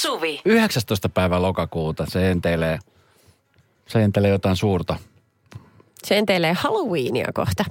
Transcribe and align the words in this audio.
Suvi. 0.00 0.40
19. 0.44 1.08
päivä 1.08 1.42
lokakuuta. 1.42 2.06
Se 2.08 2.30
enteilee, 2.30 2.78
se 3.88 4.02
enteilee 4.02 4.30
jotain 4.30 4.56
suurta. 4.56 4.96
Se 6.04 6.18
enteilee 6.18 6.52
Halloweenia 6.52 7.28
kohta. 7.34 7.64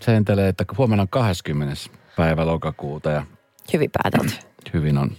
Se 0.00 0.16
enteilee, 0.16 0.48
että 0.48 0.64
huomenna 0.78 1.02
on 1.02 1.08
20. 1.08 1.74
päivä 2.16 2.46
lokakuuta 2.46 3.10
ja 3.10 3.26
Hyvin 3.72 3.90
päätältä. 3.90 4.46
hyvin 4.74 4.98
on. 4.98 5.10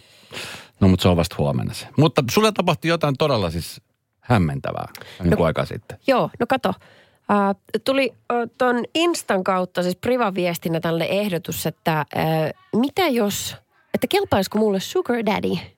No 0.80 0.88
mutta 0.88 1.04
se 1.04 1.10
on 1.10 1.18
vasta 1.18 1.36
huomenna 1.38 1.74
se. 1.74 1.88
Mutta 1.98 2.24
sulle 2.32 2.52
tapahtui 2.52 2.90
jotain 2.90 3.16
todella 3.18 3.50
siis 3.50 3.82
hämmentävää 4.20 4.88
niin 5.24 5.38
kuin 5.38 5.48
aika 5.48 5.66
sitten. 5.66 6.00
Joo, 6.08 6.30
no 6.40 6.46
kato. 6.50 6.70
Uh, 6.70 7.80
tuli 7.86 8.14
uh, 8.34 8.50
ton 8.58 8.84
Instan 8.96 9.44
kautta 9.44 9.84
siis 9.84 9.96
privaviestinä 9.96 10.80
tälle 10.80 11.06
ehdotus, 11.10 11.66
että 11.66 12.06
uh, 12.16 12.80
mitä 12.80 13.08
jos, 13.08 13.58
että 13.94 14.08
kelpaisiko 14.08 14.60
mulle 14.60 14.80
sugar 14.80 15.26
daddy? 15.26 15.75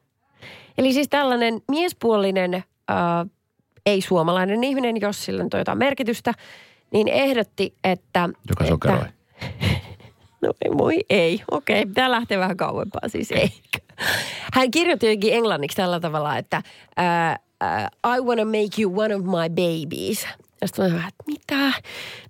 Eli 0.78 0.94
siis 0.94 1.10
tällainen 1.10 1.62
miespuolinen, 1.72 2.56
uh, 2.56 3.32
ei-suomalainen 3.86 4.64
ihminen, 4.64 5.02
jos 5.02 5.26
sillä 5.26 5.44
on 5.44 5.50
jotain 5.60 5.78
merkitystä, 5.78 6.34
niin 6.92 7.08
ehdotti, 7.08 7.74
että... 7.84 8.30
Joka 8.50 8.64
että, 8.64 8.74
sokeroi. 8.74 9.06
No 10.42 10.54
ei, 10.66 10.72
moi 10.72 11.00
ei. 11.10 11.44
Okei, 11.52 11.82
okay, 11.82 11.94
tämä 11.94 12.12
lähtee 12.12 12.40
vähän 12.40 12.58
kauempaa 12.58 13.02
siis 13.08 13.32
ei. 13.32 13.52
Hän 14.54 14.72
kirjoitti 14.72 15.06
jotenkin 15.06 15.34
englanniksi 15.34 15.78
tällä 15.78 16.00
tavalla, 16.00 16.38
että 16.38 16.62
uh, 17.00 17.48
uh, 17.64 18.16
I 18.18 18.22
wanna 18.22 18.46
make 18.46 18.82
you 18.82 19.00
one 19.00 19.16
of 19.16 19.22
my 19.22 19.50
babies. 19.50 20.28
Ja 20.62 20.68
sitten 20.68 20.94
mä 20.94 21.08
että 21.08 21.24
mitä? 21.28 21.74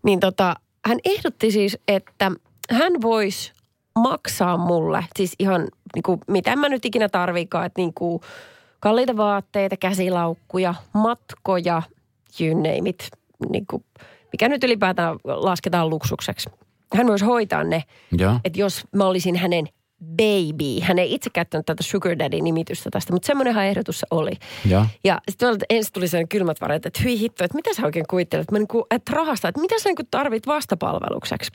Niin 0.03 0.19
tota, 0.19 0.55
hän 0.85 0.97
ehdotti 1.05 1.51
siis, 1.51 1.77
että 1.87 2.31
hän 2.71 3.01
voisi 3.01 3.53
maksaa 3.97 4.57
mulle, 4.57 5.05
siis 5.15 5.33
ihan 5.39 5.67
niin 5.95 6.03
kuin, 6.03 6.19
mitä 6.27 6.55
mä 6.55 6.69
nyt 6.69 6.85
ikinä 6.85 7.09
tarvikaan, 7.09 7.65
että 7.65 7.81
niin 7.81 7.93
kuin 7.93 8.21
kalliita 8.79 9.17
vaatteita, 9.17 9.77
käsilaukkuja, 9.77 10.73
matkoja, 10.93 11.81
you 12.41 12.55
name 12.55 12.89
it, 12.89 13.09
niin 13.49 13.65
kuin, 13.67 13.83
mikä 14.31 14.49
nyt 14.49 14.63
ylipäätään 14.63 15.15
lasketaan 15.23 15.89
luksukseksi. 15.89 16.49
Hän 16.95 17.07
voisi 17.07 17.25
hoitaa 17.25 17.63
ne, 17.63 17.83
Joo. 18.17 18.39
että 18.43 18.59
jos 18.59 18.83
mä 18.95 19.05
olisin 19.05 19.35
hänen 19.35 19.65
baby, 20.05 20.79
hän 20.81 20.99
ei 20.99 21.13
itse 21.13 21.29
käyttänyt 21.29 21.65
tätä 21.65 21.83
sugar 21.83 22.11
daddy-nimitystä 22.11 22.89
tästä, 22.89 23.13
mutta 23.13 23.25
semmoinenhan 23.25 23.65
ehdotus 23.65 24.05
oli. 24.11 24.31
Joo. 24.65 24.85
Ja 25.03 25.21
sitten 25.29 25.57
ensin 25.69 25.93
tuli 25.93 26.07
sen 26.07 26.27
kylmät 26.27 26.61
väreet, 26.61 26.85
että 26.85 26.99
hyi 27.03 27.19
hitto, 27.19 27.43
että 27.43 27.55
mitä 27.55 27.73
sä 27.73 27.85
oikein 27.85 28.05
kuvittelet, 28.09 28.51
mä 28.51 28.57
niinku, 28.57 28.85
että 28.91 29.11
rahasta, 29.15 29.47
että 29.47 29.61
mitä 29.61 29.75
sä 29.79 29.89
niinku 29.89 30.03
tarvit 30.11 30.47
vastapalvelukseksi? 30.47 31.51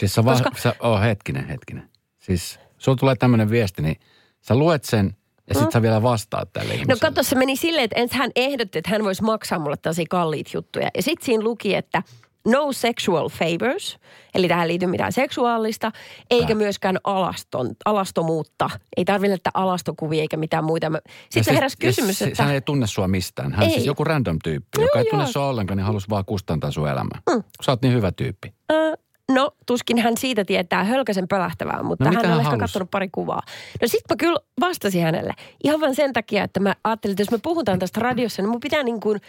Siis 0.00 0.14
sä, 0.14 0.22
Koska- 0.22 0.50
sä 0.56 0.74
oh, 0.80 1.00
hetkinen, 1.00 1.46
hetkinen. 1.48 1.90
Siis 2.18 2.60
sulla 2.78 2.96
tulee 2.98 3.14
tämmöinen 3.16 3.50
viesti, 3.50 3.82
niin 3.82 3.96
sä 4.40 4.54
luet 4.54 4.84
sen 4.84 5.16
ja 5.48 5.54
sit 5.60 5.72
sä 5.72 5.82
vielä 5.82 6.02
vastaat 6.02 6.52
tälle 6.52 6.68
No 6.68 6.74
ihmiselle. 6.74 7.00
kato, 7.00 7.22
se 7.22 7.34
meni 7.36 7.56
silleen, 7.56 7.84
että 7.84 8.00
ensin 8.00 8.18
hän 8.18 8.30
ehdotti, 8.36 8.78
että 8.78 8.90
hän 8.90 9.04
voisi 9.04 9.22
maksaa 9.22 9.58
mulle 9.58 9.76
tällaisia 9.76 10.04
kalliit 10.10 10.54
juttuja. 10.54 10.88
Ja 10.96 11.02
sitten 11.02 11.26
siinä 11.26 11.44
luki, 11.44 11.74
että 11.74 12.02
no 12.48 12.72
sexual 12.72 13.28
favors, 13.28 13.98
eli 14.34 14.48
tähän 14.48 14.68
liittyy 14.68 14.88
mitään 14.88 15.12
seksuaalista, 15.12 15.92
eikä 16.30 16.54
myöskään 16.54 16.98
alaston, 17.04 17.70
alastomuutta. 17.84 18.70
Ei 18.96 19.04
tarvitse 19.04 19.28
näitä 19.30 19.50
alastokuvia 19.54 20.20
eikä 20.20 20.36
mitään 20.36 20.64
muita. 20.64 20.86
Ja 20.86 20.90
Sitten 21.20 21.44
siis- 21.44 21.54
heräsi 21.54 21.76
kysymys, 21.78 22.18
se- 22.18 22.24
että... 22.24 22.42
Hän 22.42 22.54
ei 22.54 22.60
tunne 22.60 22.86
sua 22.86 23.08
mistään. 23.08 23.52
Hän 23.52 23.62
Ei. 23.62 23.66
on 23.66 23.72
siis 23.74 23.86
joku 23.86 24.04
random 24.04 24.38
tyyppi, 24.44 24.82
joka 24.82 24.98
ei 24.98 25.04
tunne 25.10 25.24
joo. 25.24 25.32
sua 25.32 25.46
ollenkaan, 25.48 25.76
niin 25.76 25.86
halusi 25.86 26.08
vaan 26.10 26.24
kustantaa 26.24 26.70
sun 26.70 26.88
elämää. 26.88 27.20
Mm. 27.34 27.42
Sä 27.62 27.72
oot 27.72 27.82
niin 27.82 27.94
hyvä 27.94 28.12
tyyppi. 28.12 28.54
Ö, 28.72 28.96
no, 29.34 29.50
tuskin 29.66 29.98
hän 29.98 30.16
siitä 30.16 30.44
tietää 30.44 30.84
hölkäsen 30.84 31.28
pölähtävää, 31.28 31.82
mutta 31.82 32.04
No 32.04 32.10
hän 32.10 32.24
on 32.24 32.30
hän 32.30 32.40
ehkä 32.40 32.56
katsonut 32.56 32.90
pari 32.90 33.08
kuvaa. 33.12 33.42
No 33.80 33.88
sit 33.88 34.02
mä 34.10 34.16
kyllä 34.16 34.40
vastasin 34.60 35.02
hänelle. 35.02 35.34
Ihan 35.64 35.80
vain 35.80 35.94
sen 35.94 36.12
takia, 36.12 36.44
että 36.44 36.60
mä 36.60 36.74
ajattelin, 36.84 37.12
että 37.12 37.22
jos 37.22 37.30
me 37.30 37.38
puhutaan 37.42 37.78
tästä 37.78 38.00
radiossa, 38.00 38.42
niin 38.42 38.50
mun 38.50 38.60
pitää 38.60 38.82
niin 38.82 39.00
kuin 39.00 39.20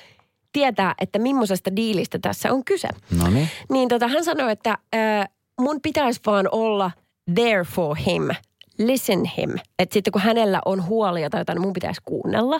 tietää, 0.54 0.96
että 1.02 1.20
millaisesta 1.20 1.76
diilistä 1.76 2.20
tässä 2.22 2.54
on 2.54 2.66
kyse. 2.66 2.90
No 3.18 3.30
niin. 3.30 3.50
Niin 3.70 3.90
tota, 3.90 4.08
hän 4.08 4.24
sanoi, 4.24 4.52
että 4.52 4.78
äh, 4.96 5.30
mun 5.62 5.82
pitäisi 5.82 6.22
vaan 6.26 6.50
olla 6.52 6.92
there 7.36 7.64
for 7.64 7.98
him, 7.98 8.30
listen 8.78 9.26
him. 9.38 9.50
Että 9.80 9.94
sitten 9.94 10.12
kun 10.12 10.22
hänellä 10.22 10.62
on 10.66 10.86
huolia 10.86 11.30
tai 11.30 11.42
jotain, 11.42 11.56
niin 11.56 11.68
mun 11.68 11.74
pitäisi 11.74 12.02
kuunnella. 12.06 12.60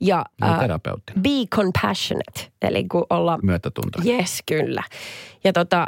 Ja 0.00 0.24
äh, 0.42 0.58
be 1.20 1.46
compassionate, 1.54 2.52
eli 2.62 2.84
kun 2.84 3.06
olla 3.10 3.38
Myötätunto. 3.42 3.98
Yes, 4.06 4.42
kyllä. 4.46 4.82
Ja 5.44 5.52
tota, 5.52 5.86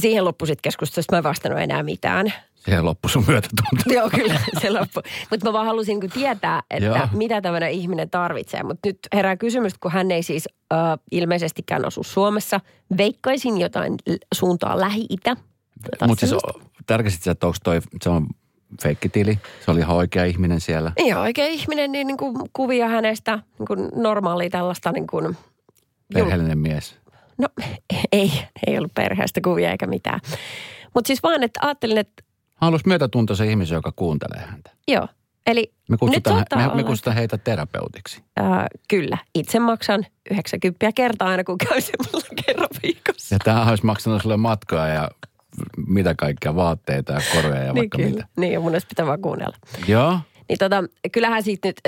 siihen 0.00 0.24
loppui 0.24 0.46
sitten 0.46 0.62
keskustelusta, 0.62 1.14
mä 1.14 1.18
en 1.18 1.24
vastannut 1.24 1.60
enää 1.60 1.82
mitään. 1.82 2.32
Siihen 2.54 2.84
loppui 2.84 3.10
sun 3.10 3.24
myötätunto. 3.28 3.94
Joo, 3.94 4.10
kyllä, 4.10 4.40
se 4.62 4.70
loppui. 4.70 5.02
Mutta 5.30 5.46
mä 5.46 5.52
vaan 5.52 5.66
halusin 5.66 5.98
niin 6.00 6.10
tietää, 6.10 6.62
että 6.70 6.86
Joo. 6.86 7.08
mitä 7.12 7.40
tämmöinen 7.40 7.70
ihminen 7.70 8.10
tarvitsee. 8.10 8.62
Mutta 8.62 8.88
nyt 8.88 8.98
herää 9.12 9.36
kysymys, 9.36 9.72
kun 9.80 9.90
hän 9.90 10.10
ei 10.10 10.22
siis 10.22 10.48
äh, 10.72 10.78
ilmeisestikään 11.10 11.84
asu 11.84 12.02
Suomessa. 12.02 12.60
Veikkaisin 12.98 13.60
jotain 13.60 13.94
suuntaa 14.34 14.80
Lähi-Itä. 14.80 15.36
Mutta 16.06 16.26
siis 16.26 16.42
tärkeästi, 16.86 17.30
että 17.30 17.46
onko 17.46 17.58
toi, 17.64 17.80
se 18.02 18.10
on 18.10 18.26
feikkitili. 18.82 19.38
Se 19.64 19.70
oli 19.70 19.80
ihan 19.80 19.96
oikea 19.96 20.24
ihminen 20.24 20.60
siellä. 20.60 20.92
Ihan 20.96 21.22
oikea 21.22 21.46
ihminen, 21.46 21.92
niin, 21.92 22.06
niin 22.06 22.16
kuin 22.16 22.36
kuvia 22.52 22.88
hänestä, 22.88 23.38
niin 23.58 23.66
kuin 23.66 23.88
normaalia 23.94 24.50
tällaista 24.50 24.92
niin 24.92 25.06
kuin, 25.06 25.36
Perheellinen 26.14 26.58
mies. 26.58 27.01
No 27.38 27.48
ei, 28.12 28.32
ei 28.66 28.78
ollut 28.78 28.94
perheestä 28.94 29.40
kuvia 29.44 29.70
eikä 29.70 29.86
mitään. 29.86 30.20
Mutta 30.94 31.06
siis 31.06 31.22
vaan, 31.22 31.42
että 31.42 31.60
ajattelin, 31.62 31.98
että 31.98 32.22
Haluaisi 32.54 32.88
myötätuntoisen 32.88 33.50
ihmisen, 33.50 33.76
joka 33.76 33.92
kuuntelee 33.96 34.40
häntä. 34.46 34.70
joo. 34.88 35.08
Eli 35.46 35.72
Me 35.88 35.96
kutsutaan, 35.96 36.44
me, 36.54 36.66
me 36.66 36.72
olla, 36.72 36.82
kutsutaan 36.82 37.16
heitä 37.16 37.38
terapeutiksi. 37.38 38.22
Äh, 38.40 38.64
kyllä, 38.88 39.18
itse 39.34 39.58
maksan 39.58 40.06
90 40.30 40.92
kertaa 40.92 41.28
aina, 41.28 41.44
kun 41.44 41.58
käy 41.58 41.80
semmoilla 41.80 42.28
kerran 42.46 42.68
viikossa. 42.82 43.34
Ja 43.34 43.38
tämä 43.44 43.66
olisi 43.68 43.86
maksanut 43.86 44.22
sulle 44.22 44.36
matkoja 44.36 44.86
ja 44.86 45.08
mitä 45.86 46.14
kaikkea, 46.14 46.54
vaatteita 46.54 47.12
ja 47.12 47.20
koreja 47.32 47.62
ja 47.62 47.72
niin 47.72 47.74
vaikka 47.74 47.98
kyllä. 47.98 48.10
mitä. 48.10 48.26
Niin, 48.36 48.52
ja 48.52 48.60
mun 48.60 48.70
mielestä 48.70 48.88
pitää 48.88 49.06
vaan 49.06 49.20
kuunnella. 49.22 49.56
Joo. 49.88 50.18
Niin 50.48 50.58
tota, 50.58 50.84
kyllähän 51.12 51.42
siitä 51.42 51.68
nyt, 51.68 51.80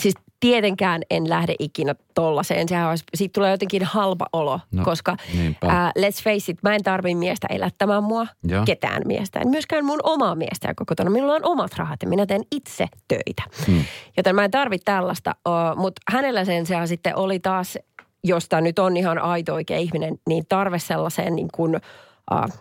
siis 0.00 0.14
tietenkään 0.42 1.02
en 1.10 1.28
lähde 1.28 1.54
ikinä 1.58 1.94
tollaiseen. 2.14 2.68
Sehän 2.68 2.88
olisi, 2.88 3.04
siitä 3.14 3.32
tulee 3.32 3.50
jotenkin 3.50 3.84
halpa 3.84 4.26
olo, 4.32 4.60
No, 4.72 4.84
koska 4.84 5.16
niinpä. 5.34 5.66
äh, 5.66 5.92
let's 5.98 6.24
face 6.24 6.52
it, 6.52 6.58
mä 6.62 6.74
en 6.74 6.82
tarvii 6.82 7.14
miestä 7.14 7.46
elättämään 7.50 8.04
mua, 8.04 8.26
Joo. 8.44 8.64
ketään 8.64 9.02
miestä. 9.06 9.40
En 9.40 9.48
myöskään 9.48 9.84
mun 9.84 10.00
omaa 10.02 10.34
miestä, 10.34 10.68
joka 10.68 10.84
kotona. 10.84 11.10
Minulla 11.10 11.32
on 11.34 11.44
omat 11.44 11.74
rahat 11.76 12.02
ja 12.02 12.08
minä 12.08 12.26
teen 12.26 12.42
itse 12.52 12.86
töitä. 13.08 13.42
Hmm. 13.66 13.84
Joten 14.16 14.34
mä 14.34 14.44
en 14.44 14.50
tarvitse 14.50 14.84
tällaista, 14.84 15.34
uh, 15.48 15.78
mutta 15.80 16.02
hänellä 16.12 16.44
sen 16.44 16.66
sijaan 16.66 16.88
sitten 16.88 17.16
oli 17.16 17.38
taas, 17.38 17.78
josta 18.24 18.60
nyt 18.60 18.78
on 18.78 18.96
ihan 18.96 19.18
aito 19.18 19.54
oikea 19.54 19.78
ihminen, 19.78 20.14
niin 20.28 20.44
tarve 20.48 20.78
sellaiseen 20.78 21.36
niin 21.36 21.48
kuin, 21.54 21.76
uh, 22.32 22.52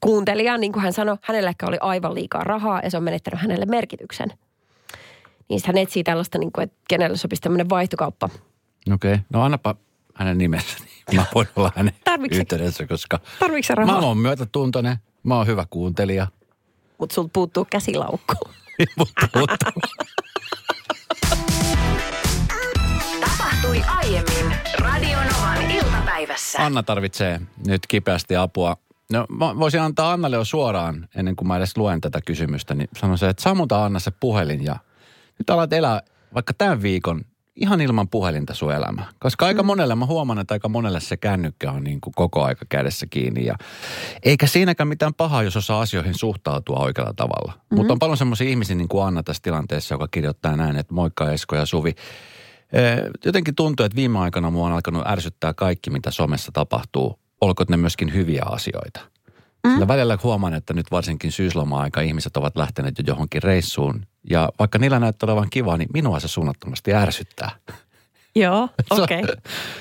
kuuntelijaan, 0.00 0.60
niin 0.60 0.72
kuin 0.72 0.82
hän 0.82 0.92
sanoi, 0.92 1.16
hänellä 1.22 1.48
ehkä 1.50 1.66
oli 1.66 1.78
aivan 1.80 2.14
liikaa 2.14 2.44
rahaa 2.44 2.80
ja 2.84 2.90
se 2.90 2.96
on 2.96 3.02
menettänyt 3.02 3.40
hänelle 3.40 3.66
merkityksen. 3.66 4.32
Niin 5.48 5.60
hän 5.66 5.78
etsii 5.78 6.04
tällaista, 6.04 6.38
niin 6.38 6.52
kuin, 6.52 6.62
että 6.62 6.76
kenelle 6.88 7.16
sopisi 7.16 7.42
tämmöinen 7.42 7.68
vaihtokauppa. 7.68 8.28
Okei. 8.92 9.12
Okay. 9.12 9.24
No 9.30 9.42
annapa 9.42 9.74
hänen 10.14 10.38
nimensä, 10.38 10.78
niin 10.78 11.20
mä 11.20 11.24
voin 11.34 11.48
olla 11.56 11.72
hänen 11.76 11.94
Tarvitse- 12.04 12.36
yhteydessä, 12.38 12.86
koska 12.86 13.20
Tarvitsetko 13.40 13.82
sä 13.82 13.86
mä 13.86 13.92
rahaa? 13.92 14.08
oon 14.08 14.18
myötätuntoinen, 14.18 14.96
mä 15.22 15.36
oon 15.36 15.46
hyvä 15.46 15.66
kuuntelija. 15.70 16.26
Mutta 16.98 17.14
sulta 17.14 17.30
puuttuu 17.32 17.64
käsilaukku. 17.70 18.34
Tapahtui 23.20 23.82
aiemmin 23.86 24.56
Radionovan 24.78 25.70
iltapäivässä. 25.70 26.64
Anna 26.64 26.82
tarvitsee 26.82 27.40
nyt 27.66 27.86
kipeästi 27.86 28.36
apua. 28.36 28.76
No 29.12 29.26
mä 29.28 29.58
voisin 29.58 29.80
antaa 29.80 30.12
Annalle 30.12 30.36
jo 30.36 30.44
suoraan, 30.44 31.08
ennen 31.14 31.36
kuin 31.36 31.48
mä 31.48 31.56
edes 31.56 31.76
luen 31.76 32.00
tätä 32.00 32.20
kysymystä, 32.26 32.74
niin 32.74 32.88
sanon 32.98 33.18
se, 33.18 33.28
että 33.28 33.42
sammuta 33.42 33.84
Anna 33.84 33.98
se 33.98 34.10
puhelin 34.10 34.64
ja 34.64 34.76
nyt 35.42 35.50
alat 35.50 35.72
elää 35.72 36.02
vaikka 36.34 36.52
tämän 36.58 36.82
viikon 36.82 37.24
ihan 37.56 37.80
ilman 37.80 38.08
puhelinta 38.08 38.54
sun 38.54 38.72
elämä. 38.72 39.06
Koska 39.18 39.46
aika 39.46 39.62
monelle, 39.62 39.94
mä 39.94 40.06
huomaan, 40.06 40.38
että 40.38 40.54
aika 40.54 40.68
monelle 40.68 41.00
se 41.00 41.16
kännykkä 41.16 41.72
on 41.72 41.84
niin 41.84 42.00
kuin 42.00 42.14
koko 42.16 42.44
aika 42.44 42.66
kädessä 42.68 43.06
kiinni. 43.10 43.46
Ja 43.46 43.56
eikä 44.22 44.46
siinäkään 44.46 44.88
mitään 44.88 45.14
pahaa, 45.14 45.42
jos 45.42 45.56
osaa 45.56 45.80
asioihin 45.80 46.18
suhtautua 46.18 46.78
oikealla 46.78 47.12
tavalla. 47.16 47.52
Mm-hmm. 47.52 47.76
Mutta 47.76 47.92
on 47.92 47.98
paljon 47.98 48.16
semmoisia 48.16 48.48
ihmisiä 48.48 48.76
niin 48.76 48.88
kuin 48.88 49.04
Anna 49.04 49.22
tässä 49.22 49.42
tilanteessa, 49.42 49.94
joka 49.94 50.08
kirjoittaa 50.10 50.56
näin, 50.56 50.76
että 50.76 50.94
moikka 50.94 51.32
Esko 51.32 51.56
ja 51.56 51.66
Suvi. 51.66 51.94
Jotenkin 53.24 53.54
tuntuu, 53.54 53.86
että 53.86 53.96
viime 53.96 54.18
aikana 54.18 54.50
mua 54.50 54.66
on 54.66 54.72
alkanut 54.72 55.06
ärsyttää 55.06 55.54
kaikki, 55.54 55.90
mitä 55.90 56.10
somessa 56.10 56.52
tapahtuu. 56.52 57.18
Olkoot 57.40 57.68
ne 57.68 57.76
myöskin 57.76 58.14
hyviä 58.14 58.42
asioita. 58.46 59.00
Mm. 59.66 59.72
Sillä 59.72 59.88
välillä 59.88 60.18
huomaan, 60.22 60.54
että 60.54 60.74
nyt 60.74 60.86
varsinkin 60.90 61.32
syysloma-aika 61.32 62.00
ihmiset 62.00 62.36
ovat 62.36 62.56
lähteneet 62.56 62.98
jo 62.98 63.04
johonkin 63.06 63.42
reissuun. 63.42 64.06
Ja 64.30 64.48
vaikka 64.58 64.78
niillä 64.78 64.98
näyttää 64.98 65.26
olevan 65.26 65.50
kiva, 65.50 65.76
niin 65.76 65.88
minua 65.94 66.20
se 66.20 66.28
suunnattomasti 66.28 66.94
ärsyttää. 66.94 67.50
Joo, 68.34 68.68
okei. 68.90 69.22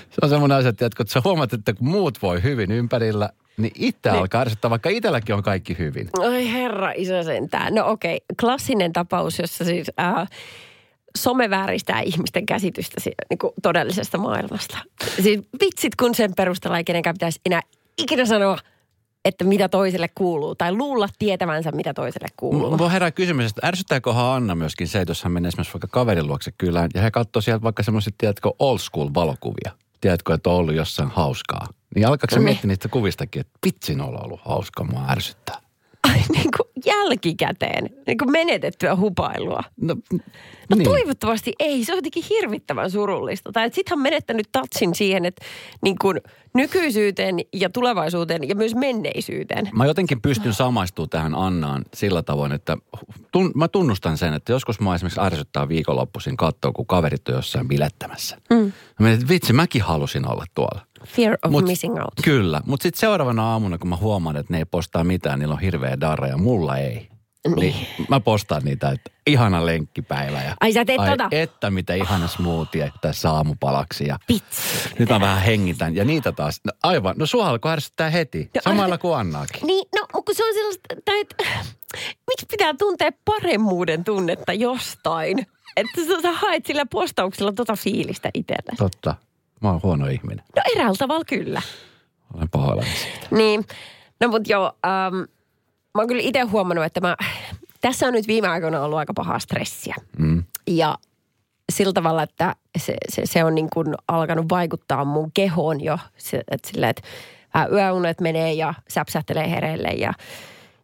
Se 0.10 0.18
on 0.22 0.30
semmoinen 0.30 0.58
asia, 0.58 0.70
että 0.70 0.90
kun 0.98 1.08
sä 1.08 1.22
huomaat, 1.24 1.54
että 1.54 1.74
kun 1.74 1.88
muut 1.88 2.22
voi 2.22 2.44
hyvin 2.44 2.72
ympärillä, 2.72 3.30
niin 3.58 3.72
itse 3.76 4.10
Niin. 4.12 4.20
alkaa 4.20 4.42
ärsyttää, 4.42 4.70
vaikka 4.70 4.90
itselläkin 4.90 5.36
on 5.36 5.44
kaikki 5.44 5.78
hyvin. 5.78 6.10
Oi 6.20 6.52
herra 6.52 6.92
isä 6.96 7.24
sentään. 7.24 7.76
No 7.76 7.88
okei, 7.90 8.22
klassinen 8.40 8.94
tapaus, 8.94 9.40
jossa 9.40 9.66
siis 9.66 9.88
äh, 10.00 10.28
some 11.18 11.50
vääristää 11.50 12.02
ihmisten 12.02 12.46
käsitystä 12.46 13.00
si- 13.00 13.12
niin 13.30 13.38
kuin 13.38 13.54
todellisesta 13.62 14.18
maailmasta. 14.18 14.78
Siis 15.22 15.40
vitsit, 15.62 15.96
kun 15.96 16.16
sen 16.16 16.32
perusteella 16.38 16.78
ei 16.78 16.84
kenenkään 16.84 17.14
pitäisi 17.16 17.40
enää 17.46 17.62
ikinä 17.98 18.26
sanoa, 18.26 18.58
että 19.26 19.44
mitä 19.44 19.70
toiselle 19.70 20.10
kuuluu. 20.16 20.56
Tai 20.56 20.72
luulla 20.76 21.08
tietävänsä, 21.20 21.72
mitä 21.72 21.94
toiselle 21.94 22.28
kuuluu. 22.38 22.78
Mulla 22.78 22.90
herää 22.90 23.12
kysymys, 23.12 23.52
että 23.52 23.68
ärsyttääköhän 23.68 24.26
Anna 24.26 24.56
myöskin 24.56 24.88
se, 24.88 25.02
että 25.02 25.12
jos 25.12 25.24
hän 25.24 25.32
menee 25.32 25.48
esimerkiksi 25.48 25.74
vaikka 25.74 25.88
kaverin 25.88 26.28
luokse 26.28 26.52
kylään 26.58 26.90
ja 26.94 27.02
he 27.02 27.12
katsoo 27.12 27.42
sieltä 27.42 27.64
vaikka 27.64 27.84
semmoiset, 27.84 28.16
tiedätkö, 28.18 28.52
old 28.60 28.78
school 28.78 29.10
valokuvia. 29.14 29.72
Tiedätkö, 30.02 30.34
että 30.34 30.50
on 30.50 30.56
ollut 30.56 30.76
jossain 30.76 31.10
hauskaa. 31.10 31.68
Niin 31.96 32.08
alkaako 32.08 32.36
se 32.36 32.36
Niin. 32.40 32.44
miettiä 32.46 32.68
niistä 32.68 32.88
kuvistakin, 32.88 33.40
että 33.40 33.60
vitsin 33.66 34.02
olla 34.02 34.20
ollut 34.20 34.42
hauskaa, 34.46 34.86
mua 34.86 35.06
ärsyttää. 35.10 35.58
Niin 36.36 36.50
kuin 36.58 36.70
jälkikäteen, 36.86 37.90
niin 38.08 38.18
kuin 38.18 38.32
menetettyä 38.32 38.96
hupailua. 38.96 39.64
No, 39.82 39.96
No 40.72 40.78
niin. 40.78 40.84
toivottavasti 40.84 41.54
ei, 41.60 41.86
se 41.86 41.94
on 41.94 41.98
jotenkin 41.98 42.24
hirvittävän 42.30 42.92
surullista. 42.92 43.52
Tai 43.52 43.66
että 43.66 43.76
sit 43.76 43.90
hän 43.90 44.00
on 44.00 44.04
menettänyt 44.04 44.50
tatsin 44.52 44.96
siihen, 44.96 45.26
että 45.26 45.46
niin 45.84 45.96
kuin 46.02 46.22
nykyisyyteen 46.54 47.36
ja 47.54 47.70
tulevaisuuteen 47.70 48.50
ja 48.50 48.56
myös 48.56 48.76
menneisyyteen. 48.76 49.70
Mä 49.74 49.86
jotenkin 49.86 50.22
pystyn 50.22 50.54
samaistumaan 50.54 51.10
tähän 51.10 51.36
Annaan 51.36 51.86
sillä 51.94 52.24
tavoin, 52.24 52.52
että 52.52 52.78
tun, 53.32 53.52
mä 53.56 53.68
tunnustan 53.68 54.18
sen, 54.18 54.34
että 54.34 54.52
joskus 54.52 54.80
mä 54.80 54.96
esimerkiksi 54.96 55.22
ärsyttää 55.22 55.70
viikonloppuisin 55.70 56.38
katsoa, 56.38 56.72
kun 56.72 56.88
kaverit 56.88 57.30
on 57.30 57.36
jossain 57.36 57.68
bilettämässä. 57.68 58.38
Mm. 58.50 58.58
Mä 58.58 58.72
mietin, 59.00 59.22
että 59.22 59.34
vitsi, 59.34 59.54
mäkin 59.54 59.82
halusin 59.82 60.28
olla 60.28 60.46
tuolla. 60.56 60.82
Fear 61.06 61.38
of 61.46 61.52
Mut- 61.52 61.68
missing 61.68 61.96
out. 62.00 62.14
Kyllä, 62.24 62.62
mutta 62.66 62.84
sitten 62.84 63.00
seuraavana 63.00 63.52
aamuna, 63.52 63.78
kun 63.78 63.90
mä 63.90 63.96
huomaan, 63.96 64.38
että 64.38 64.54
ne 64.54 64.58
ei 64.58 64.66
postaa 64.66 65.04
mitään, 65.04 65.40
niillä 65.40 65.54
on 65.54 65.60
hirveä 65.62 66.00
darra 66.00 66.28
ja 66.28 66.38
mulla 66.38 66.78
ei. 66.78 67.08
Niin. 67.48 67.56
Niin 67.56 67.88
mä 68.10 68.20
postaan 68.20 68.62
niitä, 68.64 68.90
että 68.90 69.12
ihana 69.28 69.66
lenkkipäivä. 69.66 70.44
Ja, 70.44 70.56
Ai 70.62 70.74
sä 70.74 70.86
teet 70.86 71.00
ai 71.00 71.10
tota? 71.10 71.28
että 71.32 71.70
mitä 71.72 71.94
ihana 71.94 72.28
smoothie 72.28 72.92
tässä 73.02 73.32
aamupalaksi. 73.32 74.08
Ja 74.08 74.18
Pitsi. 74.28 74.62
nyt 75.00 75.10
mä 75.10 75.20
vähän 75.20 75.42
hengitän. 75.42 75.96
Ja 75.96 76.06
niitä 76.06 76.32
taas, 76.32 76.62
no 76.66 76.72
aivan, 76.84 77.16
no 77.18 77.26
sua 77.26 77.48
alkoi 77.50 77.72
ärsyttää 77.72 78.10
heti. 78.10 78.50
No, 78.56 78.62
Samalla 78.64 78.96
ai- 78.96 78.98
kuin 79.00 79.16
Annaakin. 79.18 79.68
Niin, 79.68 79.88
no 79.96 80.22
kun 80.26 80.36
se 80.36 80.46
on 80.48 80.54
sellaista, 80.54 80.82
tai 81.06 81.20
et, 81.20 81.36
miksi 82.30 82.46
pitää 82.52 82.74
tuntea 82.80 83.12
paremmuuden 83.26 84.04
tunnetta 84.04 84.54
jostain? 84.54 85.46
Että 85.78 86.02
sä, 86.08 86.22
sä 86.22 86.32
haet 86.32 86.66
sillä 86.66 86.86
postauksella 86.86 87.52
tota 87.52 87.76
fiilistä 87.76 88.30
itselle. 88.34 88.74
Totta. 88.78 89.16
Mä 89.62 89.72
oon 89.72 89.80
huono 89.84 90.08
ihminen. 90.08 90.46
No 90.56 90.62
eräällä 90.76 90.98
tavalla 91.00 91.26
kyllä. 91.26 91.62
Olen 92.34 92.50
pahoillani 92.50 92.90
siitä. 92.90 93.28
Niin, 93.32 93.66
no 94.20 94.28
mut 94.28 94.48
joo, 94.48 94.66
ähm, 94.86 95.16
mä 95.96 96.02
oon 96.02 96.08
kyllä 96.08 96.22
itse 96.22 96.42
huomannut, 96.42 96.86
että 96.86 97.02
mä, 97.02 97.18
tässä 97.82 98.08
on 98.08 98.14
nyt 98.14 98.28
viime 98.28 98.48
aikoina 98.48 98.82
ollut 98.82 99.00
aika 99.00 99.14
pahaa 99.14 99.40
stressiä. 99.40 99.96
Mm. 100.18 100.44
Ja 100.68 100.98
sillä 101.72 101.94
tavalla, 101.94 102.24
että 102.24 102.56
se, 102.78 102.96
se, 103.10 103.22
se 103.26 103.44
on 103.44 103.56
niin 103.56 103.70
kuin 103.74 103.96
alkanut 104.08 104.46
vaikuttaa 104.50 105.06
mun 105.06 105.32
kehoon 105.34 105.82
jo. 105.82 105.98
Se, 106.18 106.44
että 106.52 106.70
sillä, 106.70 106.90
että 106.90 107.02
vähän 107.54 107.74
yöunet 107.74 108.22
menee 108.22 108.54
ja 108.54 108.74
säpsähtelee 108.90 109.52
hereille 109.52 109.90
ja, 109.90 110.14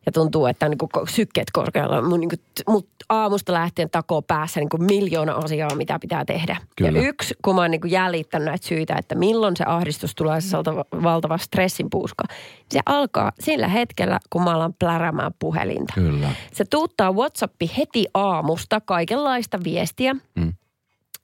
ja 0.07 0.11
tuntuu, 0.11 0.45
että 0.45 0.65
on 0.65 0.71
niin 0.71 1.07
sykkeet 1.09 1.47
korkealla. 1.53 2.01
Mun, 2.01 2.19
niin 2.19 2.29
kuin, 2.29 2.39
mut 2.67 2.87
aamusta 3.09 3.53
lähtien 3.53 3.89
takoo 3.89 4.21
päässä 4.21 4.59
niin 4.59 4.69
kuin 4.69 4.83
miljoona 4.83 5.33
asiaa, 5.33 5.75
mitä 5.75 5.99
pitää 5.99 6.25
tehdä. 6.25 6.57
Kyllä. 6.75 6.99
Ja 6.99 7.07
yksi, 7.07 7.35
kun 7.41 7.55
mä 7.55 7.61
oon 7.61 7.71
niin 7.71 7.81
kuin 7.81 7.91
jäljittänyt 7.91 8.45
näitä 8.45 8.67
syitä, 8.67 8.95
että 8.95 9.15
milloin 9.15 9.57
se 9.57 9.63
ahdistus 9.67 10.15
tulee, 10.15 10.41
se 10.41 10.57
valtava, 11.03 11.37
stressin 11.37 11.89
puuska. 11.89 12.23
Se 12.71 12.79
alkaa 12.85 13.31
sillä 13.39 13.67
hetkellä, 13.67 14.19
kun 14.29 14.43
mä 14.43 14.51
alan 14.51 14.73
plärämään 14.73 15.31
puhelinta. 15.39 15.93
Kyllä. 15.93 16.29
Se 16.53 16.65
tuuttaa 16.65 17.11
WhatsAppi 17.11 17.71
heti 17.77 18.05
aamusta 18.13 18.81
kaikenlaista 18.81 19.59
viestiä. 19.63 20.15
Mm. 20.35 20.53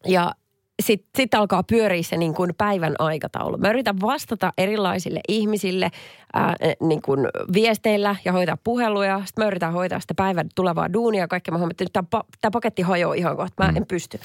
Ja 0.07 0.31
sitten 0.81 1.09
sit 1.17 1.33
alkaa 1.33 1.63
pyöriä 1.63 2.03
se 2.03 2.17
niin 2.17 2.33
kuin 2.33 2.51
päivän 2.57 2.95
aikataulu. 2.99 3.57
Mä 3.57 3.69
yritän 3.69 4.01
vastata 4.01 4.53
erilaisille 4.57 5.19
ihmisille 5.27 5.91
ää, 6.33 6.55
niin 6.81 7.01
kuin 7.01 7.19
viesteillä 7.53 8.15
ja 8.25 8.31
hoitaa 8.31 8.57
puheluja. 8.63 9.21
Sitten 9.25 9.43
mä 9.43 9.47
yritän 9.47 9.73
hoitaa 9.73 9.99
sitä 9.99 10.13
päivän 10.13 10.49
tulevaa 10.55 10.93
duunia 10.93 11.21
ja 11.21 11.27
kaikkea. 11.27 11.51
Mä 11.51 11.57
huomaan, 11.57 11.71
että 11.71 11.83
nyt 11.83 11.93
tämä, 11.93 12.23
tämä 12.41 12.51
paketti 12.51 12.81
hajoaa 12.81 13.13
ihan 13.13 13.37
kohta. 13.37 13.63
Mä 13.63 13.73
en 13.77 13.85
pysty. 13.87 14.19